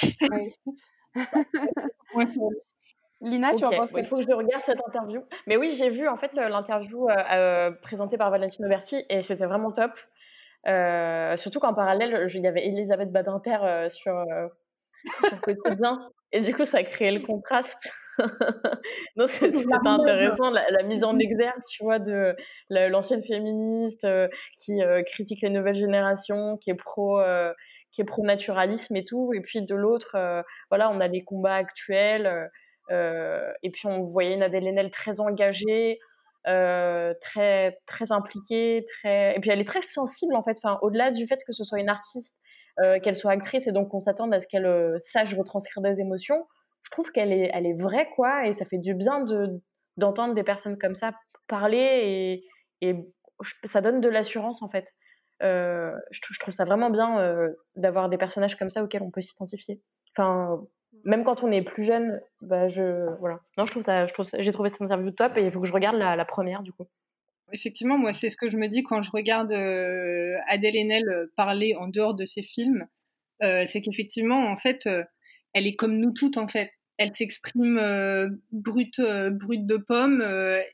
[2.16, 2.26] Ouais.
[2.26, 2.28] Ouais.
[3.22, 4.10] Lina, tu en penses bon, il quoi?
[4.10, 5.22] faut que je regarde cette interview.
[5.48, 7.08] Mais oui, j'ai vu en fait l'interview
[7.82, 9.92] présentée par Valentino Berti et c'était vraiment top.
[10.68, 14.48] Euh, surtout qu'en parallèle, il y avait Elisabeth Badinter euh, sur, euh,
[15.28, 16.00] sur Quotidien
[16.32, 17.78] et du coup, ça a créé le contraste.
[19.16, 22.36] Non, c'est- c'était intéressant la, la mise en exergue, tu vois, de
[22.70, 24.28] la- l'ancienne féministe euh,
[24.60, 27.20] qui critique les nouvelles générations, qui est pro,
[27.92, 30.16] qui est pro naturalisme et tout, et puis de l'autre,
[30.70, 32.50] voilà, on a les combats actuels.
[32.92, 36.00] et puis on voyait Nadège Haenel très engagée,
[36.48, 40.58] euh, très très impliquée, très et puis elle est très sensible en fait.
[40.64, 42.36] Enfin, au-delà du fait que ce soit une artiste,
[42.84, 46.02] euh, qu'elle soit actrice et donc qu'on s'attende à ce qu'elle euh, sache retranscrire des
[46.02, 46.46] émotions,
[46.84, 49.62] je trouve qu'elle est elle est vraie quoi et ça fait du bien de
[49.98, 51.14] d'entendre des personnes comme ça
[51.48, 52.42] parler
[52.82, 52.96] et, et
[53.66, 54.92] ça donne de l'assurance en fait.
[55.42, 57.38] Je, je trouve ça vraiment bien
[57.76, 59.82] d'avoir des personnages comme ça auxquels on peut s'identifier.
[60.16, 60.62] Enfin,
[61.04, 63.40] même quand on est plus jeune, bah je voilà.
[63.58, 65.68] Non, je trouve ça, je trouve j'ai trouvé cette interview top et il faut que
[65.68, 66.88] je regarde la, première du coup.
[67.52, 71.26] Effectivement, moi c'est ce que je me dis quand je regarde euh, Adèle Haenel euh,
[71.36, 72.88] parler en dehors de ses films,
[73.44, 75.04] euh, c'est qu'effectivement en fait euh,
[75.54, 76.72] elle est comme nous toutes en fait.
[76.98, 77.80] Elle s'exprime
[78.52, 79.02] brute,
[79.32, 80.22] brute de pomme,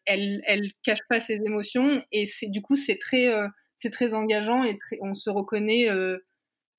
[0.05, 3.31] elle, elle cache pas ses émotions et c'est du coup c'est très,
[3.77, 5.87] c'est très engageant et on se reconnaît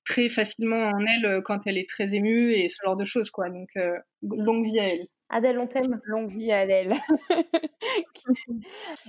[0.05, 3.31] très facilement en elle euh, quand elle est très émue et ce genre de choses
[3.31, 3.49] quoi.
[3.49, 5.07] Donc euh, longue vie à elle.
[5.29, 5.99] Adèle, on t'aime.
[6.05, 6.93] Longue vie à Adèle.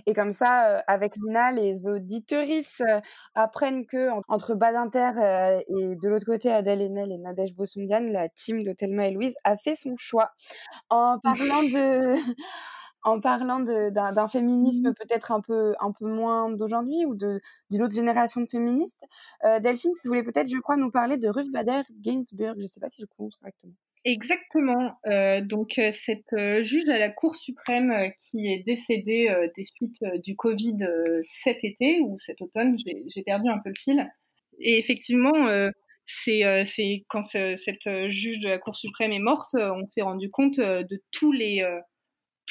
[0.06, 3.00] Et comme ça, euh, avec Lina, les auditorices euh,
[3.34, 8.10] apprennent que en- entre Badinter euh, et de l'autre côté Adèle Haenel et Nadège Bossondiane,
[8.10, 10.30] la team de Thelma et Louise a fait son choix.
[10.90, 12.16] En parlant de,
[13.02, 18.40] en parlant d'un féminisme peut-être un peu, un peu moins d'aujourd'hui ou d'une autre génération
[18.40, 19.04] de féministes,
[19.44, 22.54] euh, Delphine, tu voulais peut-être, je crois, nous parler de Ruth Bader Ginsburg.
[22.56, 23.74] Je ne sais pas si je prononce correctement.
[24.04, 24.96] Exactement.
[25.06, 30.02] Euh, donc euh, cette euh, juge à la Cour suprême qui est décédée des suites
[30.24, 30.78] du Covid
[31.44, 32.76] cet été ou cet automne,
[33.06, 34.08] j'ai perdu un peu le fil.
[34.58, 35.32] Et effectivement,
[36.06, 40.58] c'est quand ce- cette juge de la Cour suprême est morte, on s'est rendu compte
[40.58, 41.64] de tous les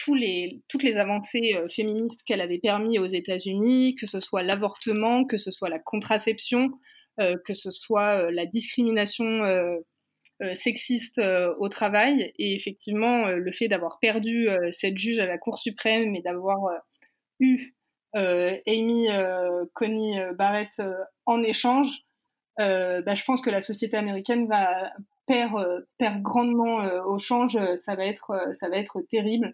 [0.05, 5.37] toutes les avancées euh, féministes qu'elle avait permis aux États-Unis, que ce soit l'avortement, que
[5.37, 6.71] ce soit la contraception,
[7.19, 9.41] euh, que ce soit euh, la discrimination
[10.55, 11.21] sexiste
[11.59, 12.33] au travail.
[12.39, 16.57] Et effectivement, le fait d'avoir perdu cette juge à la Cour suprême et d'avoir
[17.39, 17.75] eu
[18.15, 19.07] Amy
[19.73, 20.81] Coney Barrett
[21.27, 21.89] en échange,
[22.57, 24.91] bah, je pense que la société américaine va
[25.27, 27.59] perd, perd grandement au change.
[27.85, 29.53] Ça va être, terrible,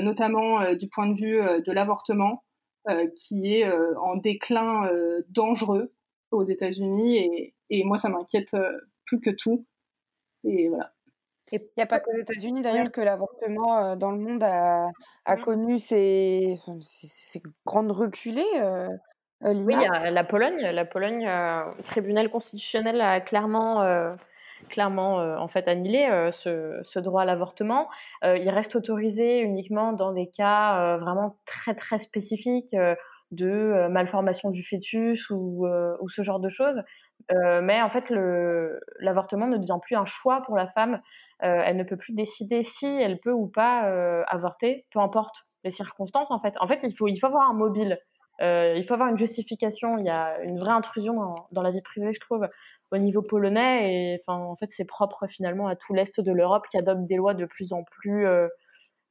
[0.00, 2.44] notamment euh, du point de vue euh, de l'avortement,
[2.88, 5.92] euh, qui est euh, en déclin euh, dangereux
[6.30, 8.72] aux États-Unis et Et moi, ça m'inquiète euh,
[9.06, 9.66] plus que tout.
[10.44, 10.92] Et voilà.
[11.52, 14.88] Il n'y a pas qu'aux États-Unis d'ailleurs que l'avortement euh, dans le monde a,
[15.24, 18.88] a connu ses, enfin, ses- ses grandes reculées, euh,
[19.44, 19.74] euh, Oui,
[20.12, 20.60] la Pologne.
[20.60, 24.14] La Pologne, euh, le tribunal constitutionnel a clairement, euh,
[24.68, 27.88] clairement euh, en fait annulé euh, ce, droit à l'avortement.
[28.24, 32.76] Euh, il reste autorisé uniquement dans des cas vraiment très très spécifiques
[33.30, 36.82] de malformation du fœtus ou, ou ce genre de choses.
[37.30, 38.04] Mais en fait,
[39.00, 41.00] l'avortement ne devient plus un choix pour la femme.
[41.40, 43.82] Elle ne peut plus décider si elle peut ou pas
[44.28, 46.30] avorter, peu importe les circonstances.
[46.30, 47.98] En fait, en fait, il faut, il faut avoir un mobile.
[48.40, 49.98] Euh, il faut avoir une justification.
[49.98, 52.48] Il y a une vraie intrusion dans, la vie privée, je trouve,
[52.92, 54.14] au niveau polonais.
[54.14, 57.16] Et enfin, en fait, c'est propre finalement à tout l'est de l'Europe qui adopte des
[57.16, 58.48] lois de plus en plus euh,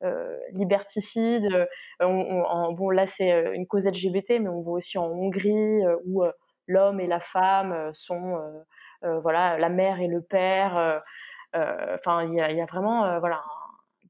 [0.03, 1.67] euh, liberticides.
[1.99, 6.23] Bon, là, c'est une cause LGBT, mais on voit aussi en Hongrie où
[6.67, 8.39] l'homme et la femme sont,
[9.01, 11.01] voilà, la mère et le père.
[11.53, 13.41] Enfin, il y y a vraiment, voilà.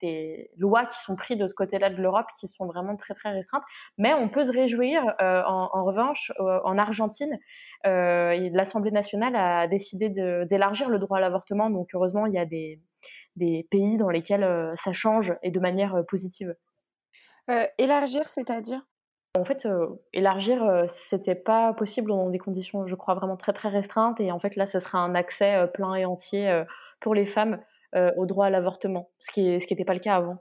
[0.01, 3.31] Des lois qui sont prises de ce côté-là de l'Europe qui sont vraiment très très
[3.31, 3.63] restreintes.
[3.97, 7.37] Mais on peut se réjouir, euh, en, en revanche, euh, en Argentine,
[7.85, 11.69] euh, l'Assemblée nationale a décidé d'élargir le droit à l'avortement.
[11.69, 12.79] Donc heureusement, il y a des,
[13.35, 16.55] des pays dans lesquels ça change et de manière positive.
[17.49, 18.81] Euh, élargir, c'est-à-dire?
[19.39, 23.53] En fait, euh, élargir, euh, c'était pas possible dans des conditions, je crois, vraiment très
[23.53, 24.19] très restreintes.
[24.19, 26.63] Et en fait, là, ce sera un accès plein et entier
[26.99, 27.59] pour les femmes
[27.97, 30.37] euh, au droit à l'avortement, ce qui n'était pas le cas avant.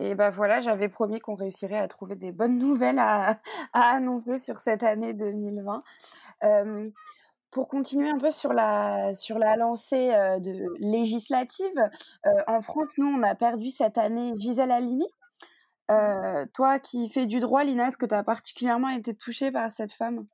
[0.00, 3.38] Et ben voilà, j'avais promis qu'on réussirait à trouver des bonnes nouvelles à,
[3.74, 5.82] annoncer sur cette année 2020.
[6.44, 6.90] Euh,
[7.50, 11.78] pour continuer un peu sur la, sur la lancée euh, de législative,
[12.24, 15.06] euh, en France, nous, on a perdu cette année Gisèle Halimi.
[16.54, 19.92] Toi qui fais du droit, Lina, est-ce que tu as particulièrement été touchée par cette
[19.92, 20.24] femme?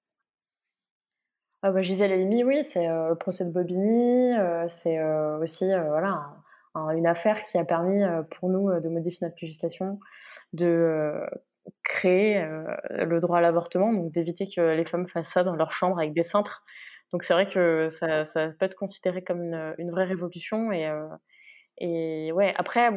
[1.67, 5.65] Ah bah, Gisèle Halimi, oui, c'est euh, le procès de Bobigny, euh, c'est euh, aussi
[5.65, 6.11] voilà,
[6.75, 8.05] un- un- une affaire qui a permis
[8.39, 9.99] pour nous de modifier notre législation,
[10.53, 11.27] de
[11.83, 12.41] créer
[12.91, 16.13] le droit à l'avortement, donc d'éviter que les femmes fassent ça dans leur chambre avec
[16.13, 16.63] des cintres.
[17.13, 18.25] Donc c'est vrai que ça,
[18.61, 19.43] peut être considéré comme
[19.77, 20.89] une, vraie révolution et,
[22.57, 22.91] après,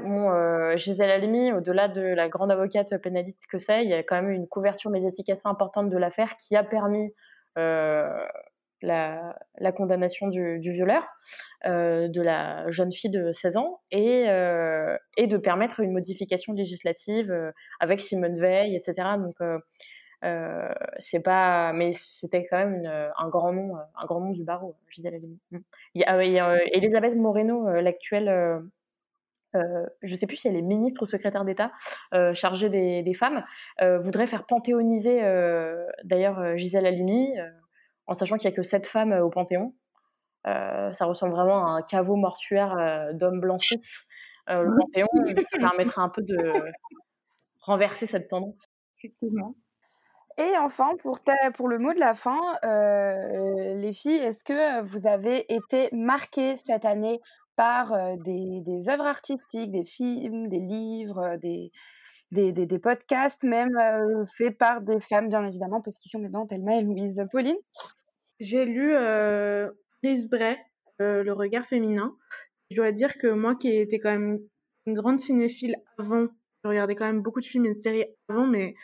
[0.77, 4.29] Gisèle Halimi, au-delà de la grande avocate pénaliste que c'est, il y a quand même
[4.29, 7.11] une couverture médiatique assez importante de l'affaire qui a permis
[8.81, 11.03] la, condamnation du, violeur
[11.65, 16.53] euh, de la jeune fille de 16 ans et, euh, et de permettre une modification
[16.53, 19.09] législative euh, avec Simone Veil, etc.
[19.17, 19.35] Donc,
[20.99, 22.85] c'est pas, mais c'était quand même
[23.17, 25.39] un grand nom, un grand nom du barreau, Gisèle Halimi.
[25.51, 25.59] Mm.
[25.95, 26.03] Il
[26.73, 28.61] Elisabeth Moreno, l'actuelle
[29.55, 31.71] euh, je sais plus si elle est ministre ou secrétaire d'État
[32.33, 33.43] chargée des, femmes,
[33.81, 35.21] voudrait faire panthéoniser
[36.03, 37.33] d'ailleurs Gisèle Halimi,
[38.09, 39.73] en sachant qu'il n'y a que sept femmes euh, au Panthéon.
[40.47, 43.41] Euh, ça ressemble vraiment à un caveau mortuaire euh, d'hommes.
[44.49, 45.07] Euh, le Panthéon,
[45.53, 46.53] ça permettrait un peu de
[47.61, 48.55] renverser cette tendance.
[48.97, 49.55] Effectivement.
[50.37, 54.81] Et enfin, pour, ta- pour le mot de la fin, euh, les filles, est-ce que
[54.83, 57.19] vous avez été marquées cette année
[57.57, 61.71] par euh, des, des œuvres artistiques, des films, des livres, des,
[62.31, 66.23] des, des- des podcasts, même euh, faits par des femmes, bien évidemment, parce qu'ici on
[66.23, 67.21] est dans Thelma et Louise.
[67.33, 67.57] Pauline?
[68.39, 69.69] J'ai lu euh,
[70.01, 70.55] Chris Bray,
[71.01, 72.15] euh, Le regard féminin.
[72.71, 74.39] Je dois dire que moi qui étais quand même
[74.85, 76.27] une grande cinéphile avant,
[76.63, 78.75] je regardais quand même beaucoup de films et de séries avant, mais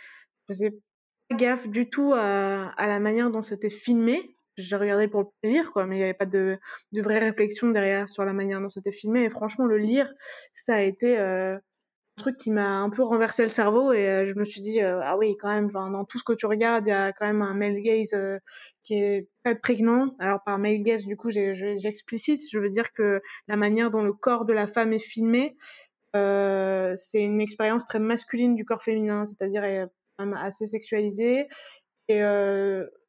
[0.50, 4.38] je faisais pas gaffe du tout à, à la manière dont c'était filmé.
[4.58, 6.58] Je regardais pour le plaisir, quoi, mais il n'y avait pas de,
[6.92, 9.24] de vraie réflexion derrière sur la manière dont c'était filmé.
[9.24, 10.12] Et franchement, le lire,
[10.54, 11.58] ça a été euh,
[12.16, 15.02] truc qui m'a un peu renversé le cerveau et euh, je me suis dit euh,
[15.04, 17.42] ah oui quand même dans tout ce que tu regardes il y a quand même
[17.42, 18.40] un male gaze euh,
[18.84, 20.16] qui est très prégnant.
[20.20, 24.14] Alors par male gaze du coup j'explicite je veux dire que la manière dont le
[24.14, 25.58] corps de la femme est filmé
[26.14, 31.48] c'est une expérience très masculine du corps féminin c'est-à-dire assez sexualisée
[32.08, 32.22] et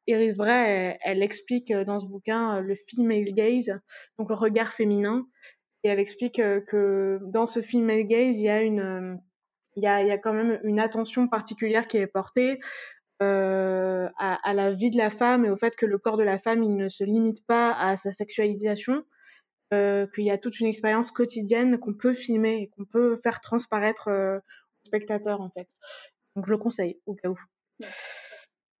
[0.07, 3.79] Iris Bray elle, explique dans ce bouquin le female gaze
[4.19, 5.25] donc le regard féminin
[5.83, 9.15] et elle explique euh, que dans ce film Male Gaze, il y a une, euh,
[9.75, 12.59] il y a, y a quand même une attention particulière qui est portée
[13.21, 16.23] euh, à, à la vie de la femme et au fait que le corps de
[16.23, 19.03] la femme, il ne se limite pas à sa sexualisation,
[19.73, 23.41] euh, qu'il y a toute une expérience quotidienne qu'on peut filmer et qu'on peut faire
[23.41, 25.67] transparaître euh, au spectateur en fait.
[26.35, 27.35] Donc je le conseille au cas où.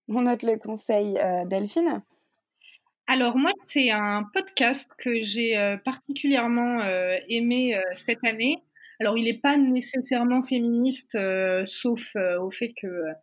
[0.07, 2.03] On note le conseil euh, Delphine.
[3.09, 8.57] Alors moi, c'est un podcast que j'ai euh, particulièrement euh, aimé euh, cette année.
[8.99, 11.17] Alors il n'est pas nécessairement féministe,
[11.65, 13.13] sauf au fait que euh,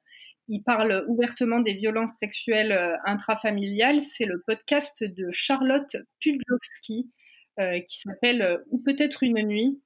[0.49, 4.03] il parle ouvertement des violences sexuelles intrafamiliales.
[4.03, 7.11] C'est le podcast de Charlotte Pudlowski
[7.59, 9.81] qui s'appelle Ou peut-être une nuit,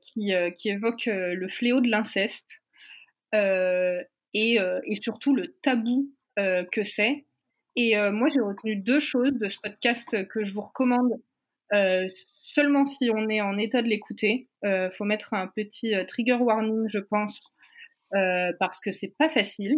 [0.00, 2.56] qui, qui évoque le fléau de l'inceste
[3.34, 7.25] et, et surtout le tabou que c'est.
[7.76, 11.20] Et euh, moi, j'ai retenu deux choses de ce podcast que je vous recommande
[11.74, 14.48] euh, seulement si on est en état de l'écouter.
[14.64, 17.54] Euh, faut mettre un petit trigger warning, je pense,
[18.10, 19.76] parce que c'est pas facile.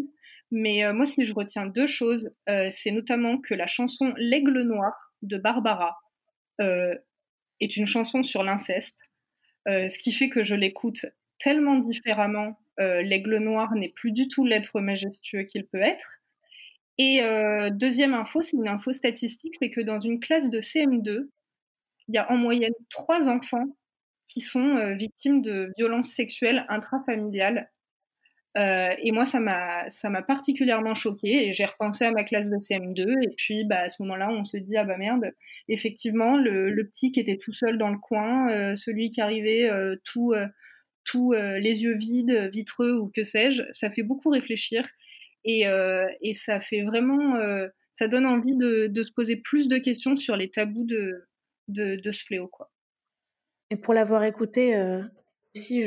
[0.52, 2.30] Mais moi, si je retiens deux choses,
[2.70, 5.98] c'est notamment que la chanson L'Aigle Noir de Barbara
[6.60, 8.98] est une chanson sur l'inceste,
[9.66, 11.04] ce qui fait que je l'écoute
[11.40, 12.60] tellement différemment.
[12.78, 16.17] L'Aigle Noir n'est plus du tout l'être majestueux qu'il peut être.
[16.98, 21.28] Et euh, deuxième info, c'est une info statistique, c'est que dans une classe de CM2,
[22.08, 23.66] il y a en moyenne trois enfants
[24.26, 27.70] qui sont euh, victimes de violences sexuelles intrafamiliales.
[28.56, 33.22] Euh, et moi, ça m'a, particulièrement choquée et j'ai repensé à ma classe de CM2
[33.22, 35.32] et puis bah, à ce moment-là, on se dit ah bah merde,
[35.68, 39.70] effectivement, le, petit qui était tout seul dans le coin, celui qui arrivait
[40.02, 40.34] tout,
[41.04, 44.88] tout les yeux vides, vitreux ou que sais-je, ça fait beaucoup réfléchir
[45.48, 49.78] et, euh, et ça fait vraiment, euh, ça donne envie de, se poser plus de
[49.78, 51.26] questions sur les tabous de,
[51.68, 52.70] ce fléau quoi.
[53.70, 55.02] Et pour l'avoir écouté euh,
[55.56, 55.82] aussi,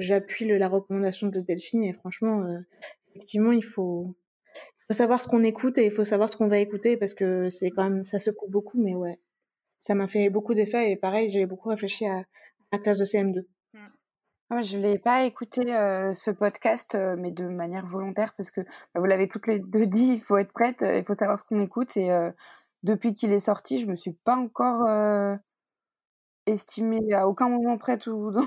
[0.00, 2.46] j'appuie la recommandation de Delphine et franchement,
[3.10, 4.16] effectivement, il faut,
[4.88, 7.50] faut savoir ce qu'on écoute et il faut savoir ce qu'on va écouter parce que
[7.50, 9.18] c'est quand même, ça secoue beaucoup, mais ouais,
[9.78, 12.24] ça m'a fait beaucoup d'effets et pareil, j'ai beaucoup réfléchi à
[12.72, 13.44] la classe de CM2.
[14.50, 18.60] Moi, je l'ai pas écouté euh, ce podcast, euh, mais de manière volontaire, parce que
[18.62, 21.40] bah, vous l'avez toutes les deux dit, il faut être prête, euh, il faut savoir
[21.40, 21.96] ce qu'on écoute.
[21.96, 22.10] Et
[22.82, 24.88] depuis qu'il est sorti, je me suis pas encore
[26.46, 28.44] estimée à aucun moment prête ou dans,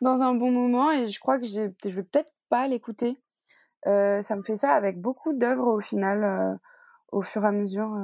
[0.00, 3.18] dans un bon moment, et je crois que je vais peut-être pas l'écouter.
[3.86, 6.58] Ça me fait ça avec beaucoup d'œuvres au final,
[7.12, 7.96] au fur et à mesure.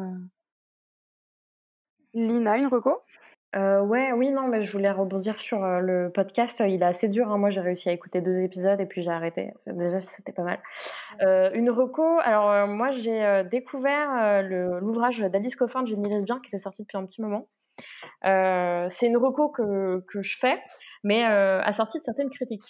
[2.14, 3.02] Lina, une reco?
[3.56, 6.62] Euh, ouais, oui, non, mais je voulais rebondir sur euh, le podcast.
[6.64, 7.30] Il est assez dur.
[7.32, 7.38] hein.
[7.38, 9.52] Moi, j'ai réussi à écouter deux épisodes et puis j'ai arrêté.
[9.66, 10.60] Déjà, c'était pas mal.
[11.22, 12.20] Euh, une reco.
[12.22, 16.58] Alors, euh, moi, j'ai euh, découvert euh, l'ouvrage d'Alice Coffin de Jenny Lesbien qui était
[16.62, 17.48] sorti depuis un petit moment.
[18.24, 20.62] Euh, c'est une reco que, que je fais,
[21.02, 22.62] mais euh, assortie de certaines critiques.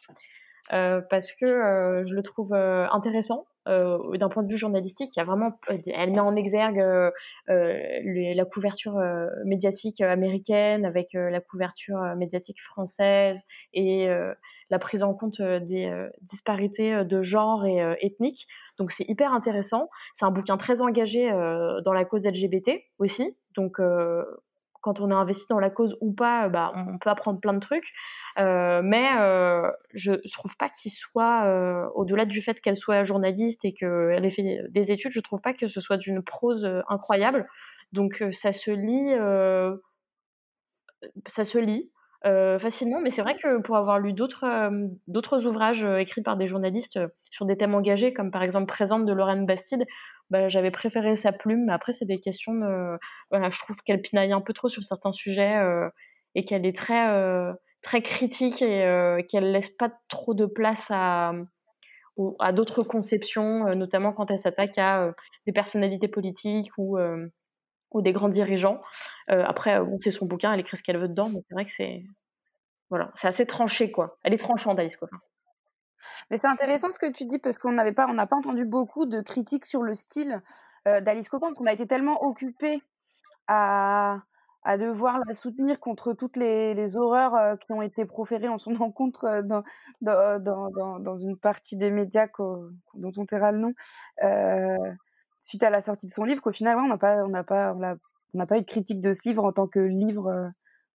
[0.72, 5.16] Euh, parce que euh, je le trouve euh, intéressant euh, d'un point de vue journalistique.
[5.16, 7.10] Il y a vraiment, elle met en exergue euh,
[7.48, 13.40] euh, la couverture euh, médiatique américaine avec euh, la couverture euh, médiatique française
[13.72, 14.34] et euh,
[14.70, 18.46] la prise en compte euh, des euh, disparités euh, de genre et euh, ethniques.
[18.78, 19.90] Donc c'est hyper intéressant.
[20.16, 23.36] C'est un bouquin très engagé euh, dans la cause LGBT aussi.
[23.56, 24.24] Donc euh,
[24.81, 27.53] quand on est investi dans la cause ou pas, euh, bah, on peut apprendre plein
[27.53, 27.93] de trucs.
[28.39, 33.64] Euh, mais euh, je trouve pas qu'il soit, euh, au-delà du fait qu'elle soit journaliste
[33.64, 37.47] et qu'elle ait fait des études, je trouve pas que ce soit d'une prose incroyable.
[37.93, 39.14] Donc ça se lit,
[42.59, 43.01] facilement.
[43.01, 44.70] Mais c'est vrai que pour avoir lu d'autres
[45.09, 47.01] d'autres ouvrages écrits par des journalistes
[47.31, 49.85] sur des thèmes engagés, comme par exemple Présente de Lorraine Bastide,
[50.31, 51.66] bah, j'avais préféré sa plume.
[51.66, 52.99] Mais après, c'est des questions de,
[53.31, 55.89] voilà, je trouve qu'elle pinaille un peu trop sur certains sujets euh,
[56.35, 57.53] et qu'elle est très euh,
[57.83, 61.33] très critique et euh, qu'elle laisse pas trop de place à
[62.39, 65.12] à d'autres conceptions, euh, notamment quand elle s'attaque à
[65.47, 66.99] des personnalités politiques ou
[67.93, 68.81] ou des grands dirigeants.
[69.28, 71.72] Après, bon, c'est son bouquin, elle écrit ce qu'elle veut dedans, mais c'est vrai que
[71.72, 72.05] c'est
[72.91, 74.18] voilà, c'est assez tranché quoi.
[74.24, 75.18] Elle est tranchante, Alice Coffin.
[76.30, 78.64] Mais c'est intéressant ce que tu dis parce qu'on n'avait pas, on n'a pas entendu
[78.64, 80.42] beaucoup de critiques sur le style
[80.88, 82.82] euh, d'Alice Coppin parce qu'on a été tellement occupé
[83.48, 84.20] à,
[84.62, 88.74] à devoir la soutenir contre toutes les, horreurs euh, qui ont été proférées en son
[88.82, 89.62] encontre euh, dans,
[90.01, 92.28] dans, dans, dans, une partie des médias
[92.94, 93.72] dont on taira le nom
[94.22, 94.76] euh,
[95.40, 97.74] suite à la sortie de son livre qu'au final on n'a pas, on n'a pas,
[97.74, 100.48] on n'a pas eu de critique de ce livre en tant que livre euh,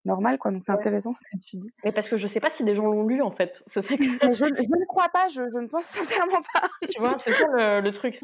[0.06, 0.52] normal quoi.
[0.52, 0.78] Donc c'est Ouais.
[0.80, 1.72] intéressant ce que tu dis.
[1.84, 3.64] Mais parce que je sais pas si des gens l'ont lu en fait.
[3.68, 6.68] C'est ça que je, je ne crois pas, je, je ne pense sincèrement pas.
[6.88, 8.22] tu vois, c'est ça le, le truc.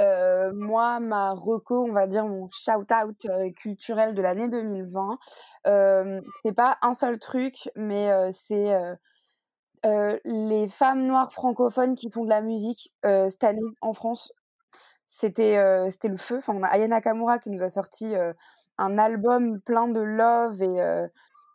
[0.00, 5.18] Euh, moi, ma reco, on va dire mon shout-out euh, culturel de l'année 2020,
[5.66, 8.72] euh, c'est pas un seul truc, mais euh, c'est
[10.24, 14.32] les femmes noires francophones qui font de la musique cette année en France.
[15.06, 16.38] C'était euh, c'était le feu.
[16.38, 18.32] Enfin, on a Aya Nakamura qui nous a sorti euh,
[18.78, 21.06] un album plein de love et, euh,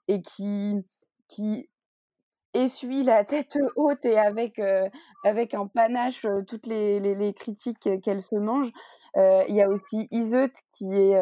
[0.08, 0.76] et qui,
[1.28, 1.70] qui
[2.54, 4.90] essuie la tête haute et avec, euh,
[5.24, 8.72] avec un panache euh, toutes les, les, critiques qu'elle se mange.
[9.16, 11.16] Il y a aussi Iseut qui est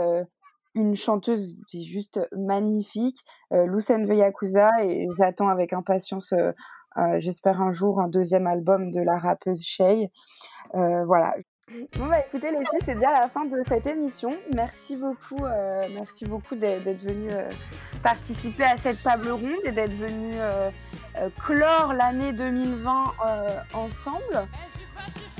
[0.75, 6.33] une chanteuse qui est juste magnifique, Lucen Yakuza, et j'attends avec impatience
[7.17, 10.11] j'espère un jour un deuxième album de la rappeuse Shay.
[10.73, 11.33] Voilà.
[11.97, 14.37] Bon bah écoutez les filles, c'est déjà la fin de cette émission.
[14.55, 17.49] Merci beaucoup, euh, merci beaucoup d'être venues euh,
[18.01, 20.71] participer à cette table ronde et d'être venues euh,
[21.37, 24.47] clore l'année 2020 euh, ensemble.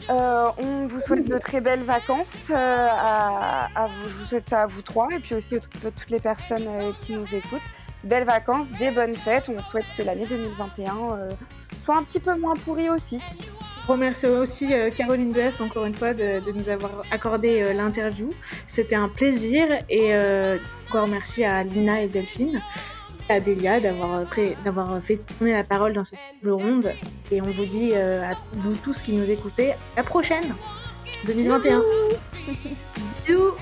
[0.09, 2.51] On vous souhaite de très belles vacances.
[2.53, 6.09] à, vous, je vous souhaite ça à vous trois et puis aussi à toutes, toutes
[6.09, 7.67] les personnes qui nous écoutent.
[8.03, 9.49] Belles vacances, des bonnes fêtes.
[9.49, 11.30] On souhaite que l'année 2021 euh,
[11.84, 13.47] soit un petit peu moins pourrie aussi.
[13.88, 18.31] Remercie aussi euh, Caroline Dehaest encore une fois de, de nous avoir accordé euh, l'interview.
[18.41, 20.57] C'était un plaisir et euh,
[20.89, 22.61] encore merci à Lina et Delphine,
[23.29, 24.27] à Delia d'avoir
[25.01, 26.93] fait tourner la parole dans cette table ronde.
[27.31, 30.55] Et on vous dit à vous tous qui nous écoutez, à la prochaine
[31.25, 31.81] 2021.
[33.19, 33.53] Bisous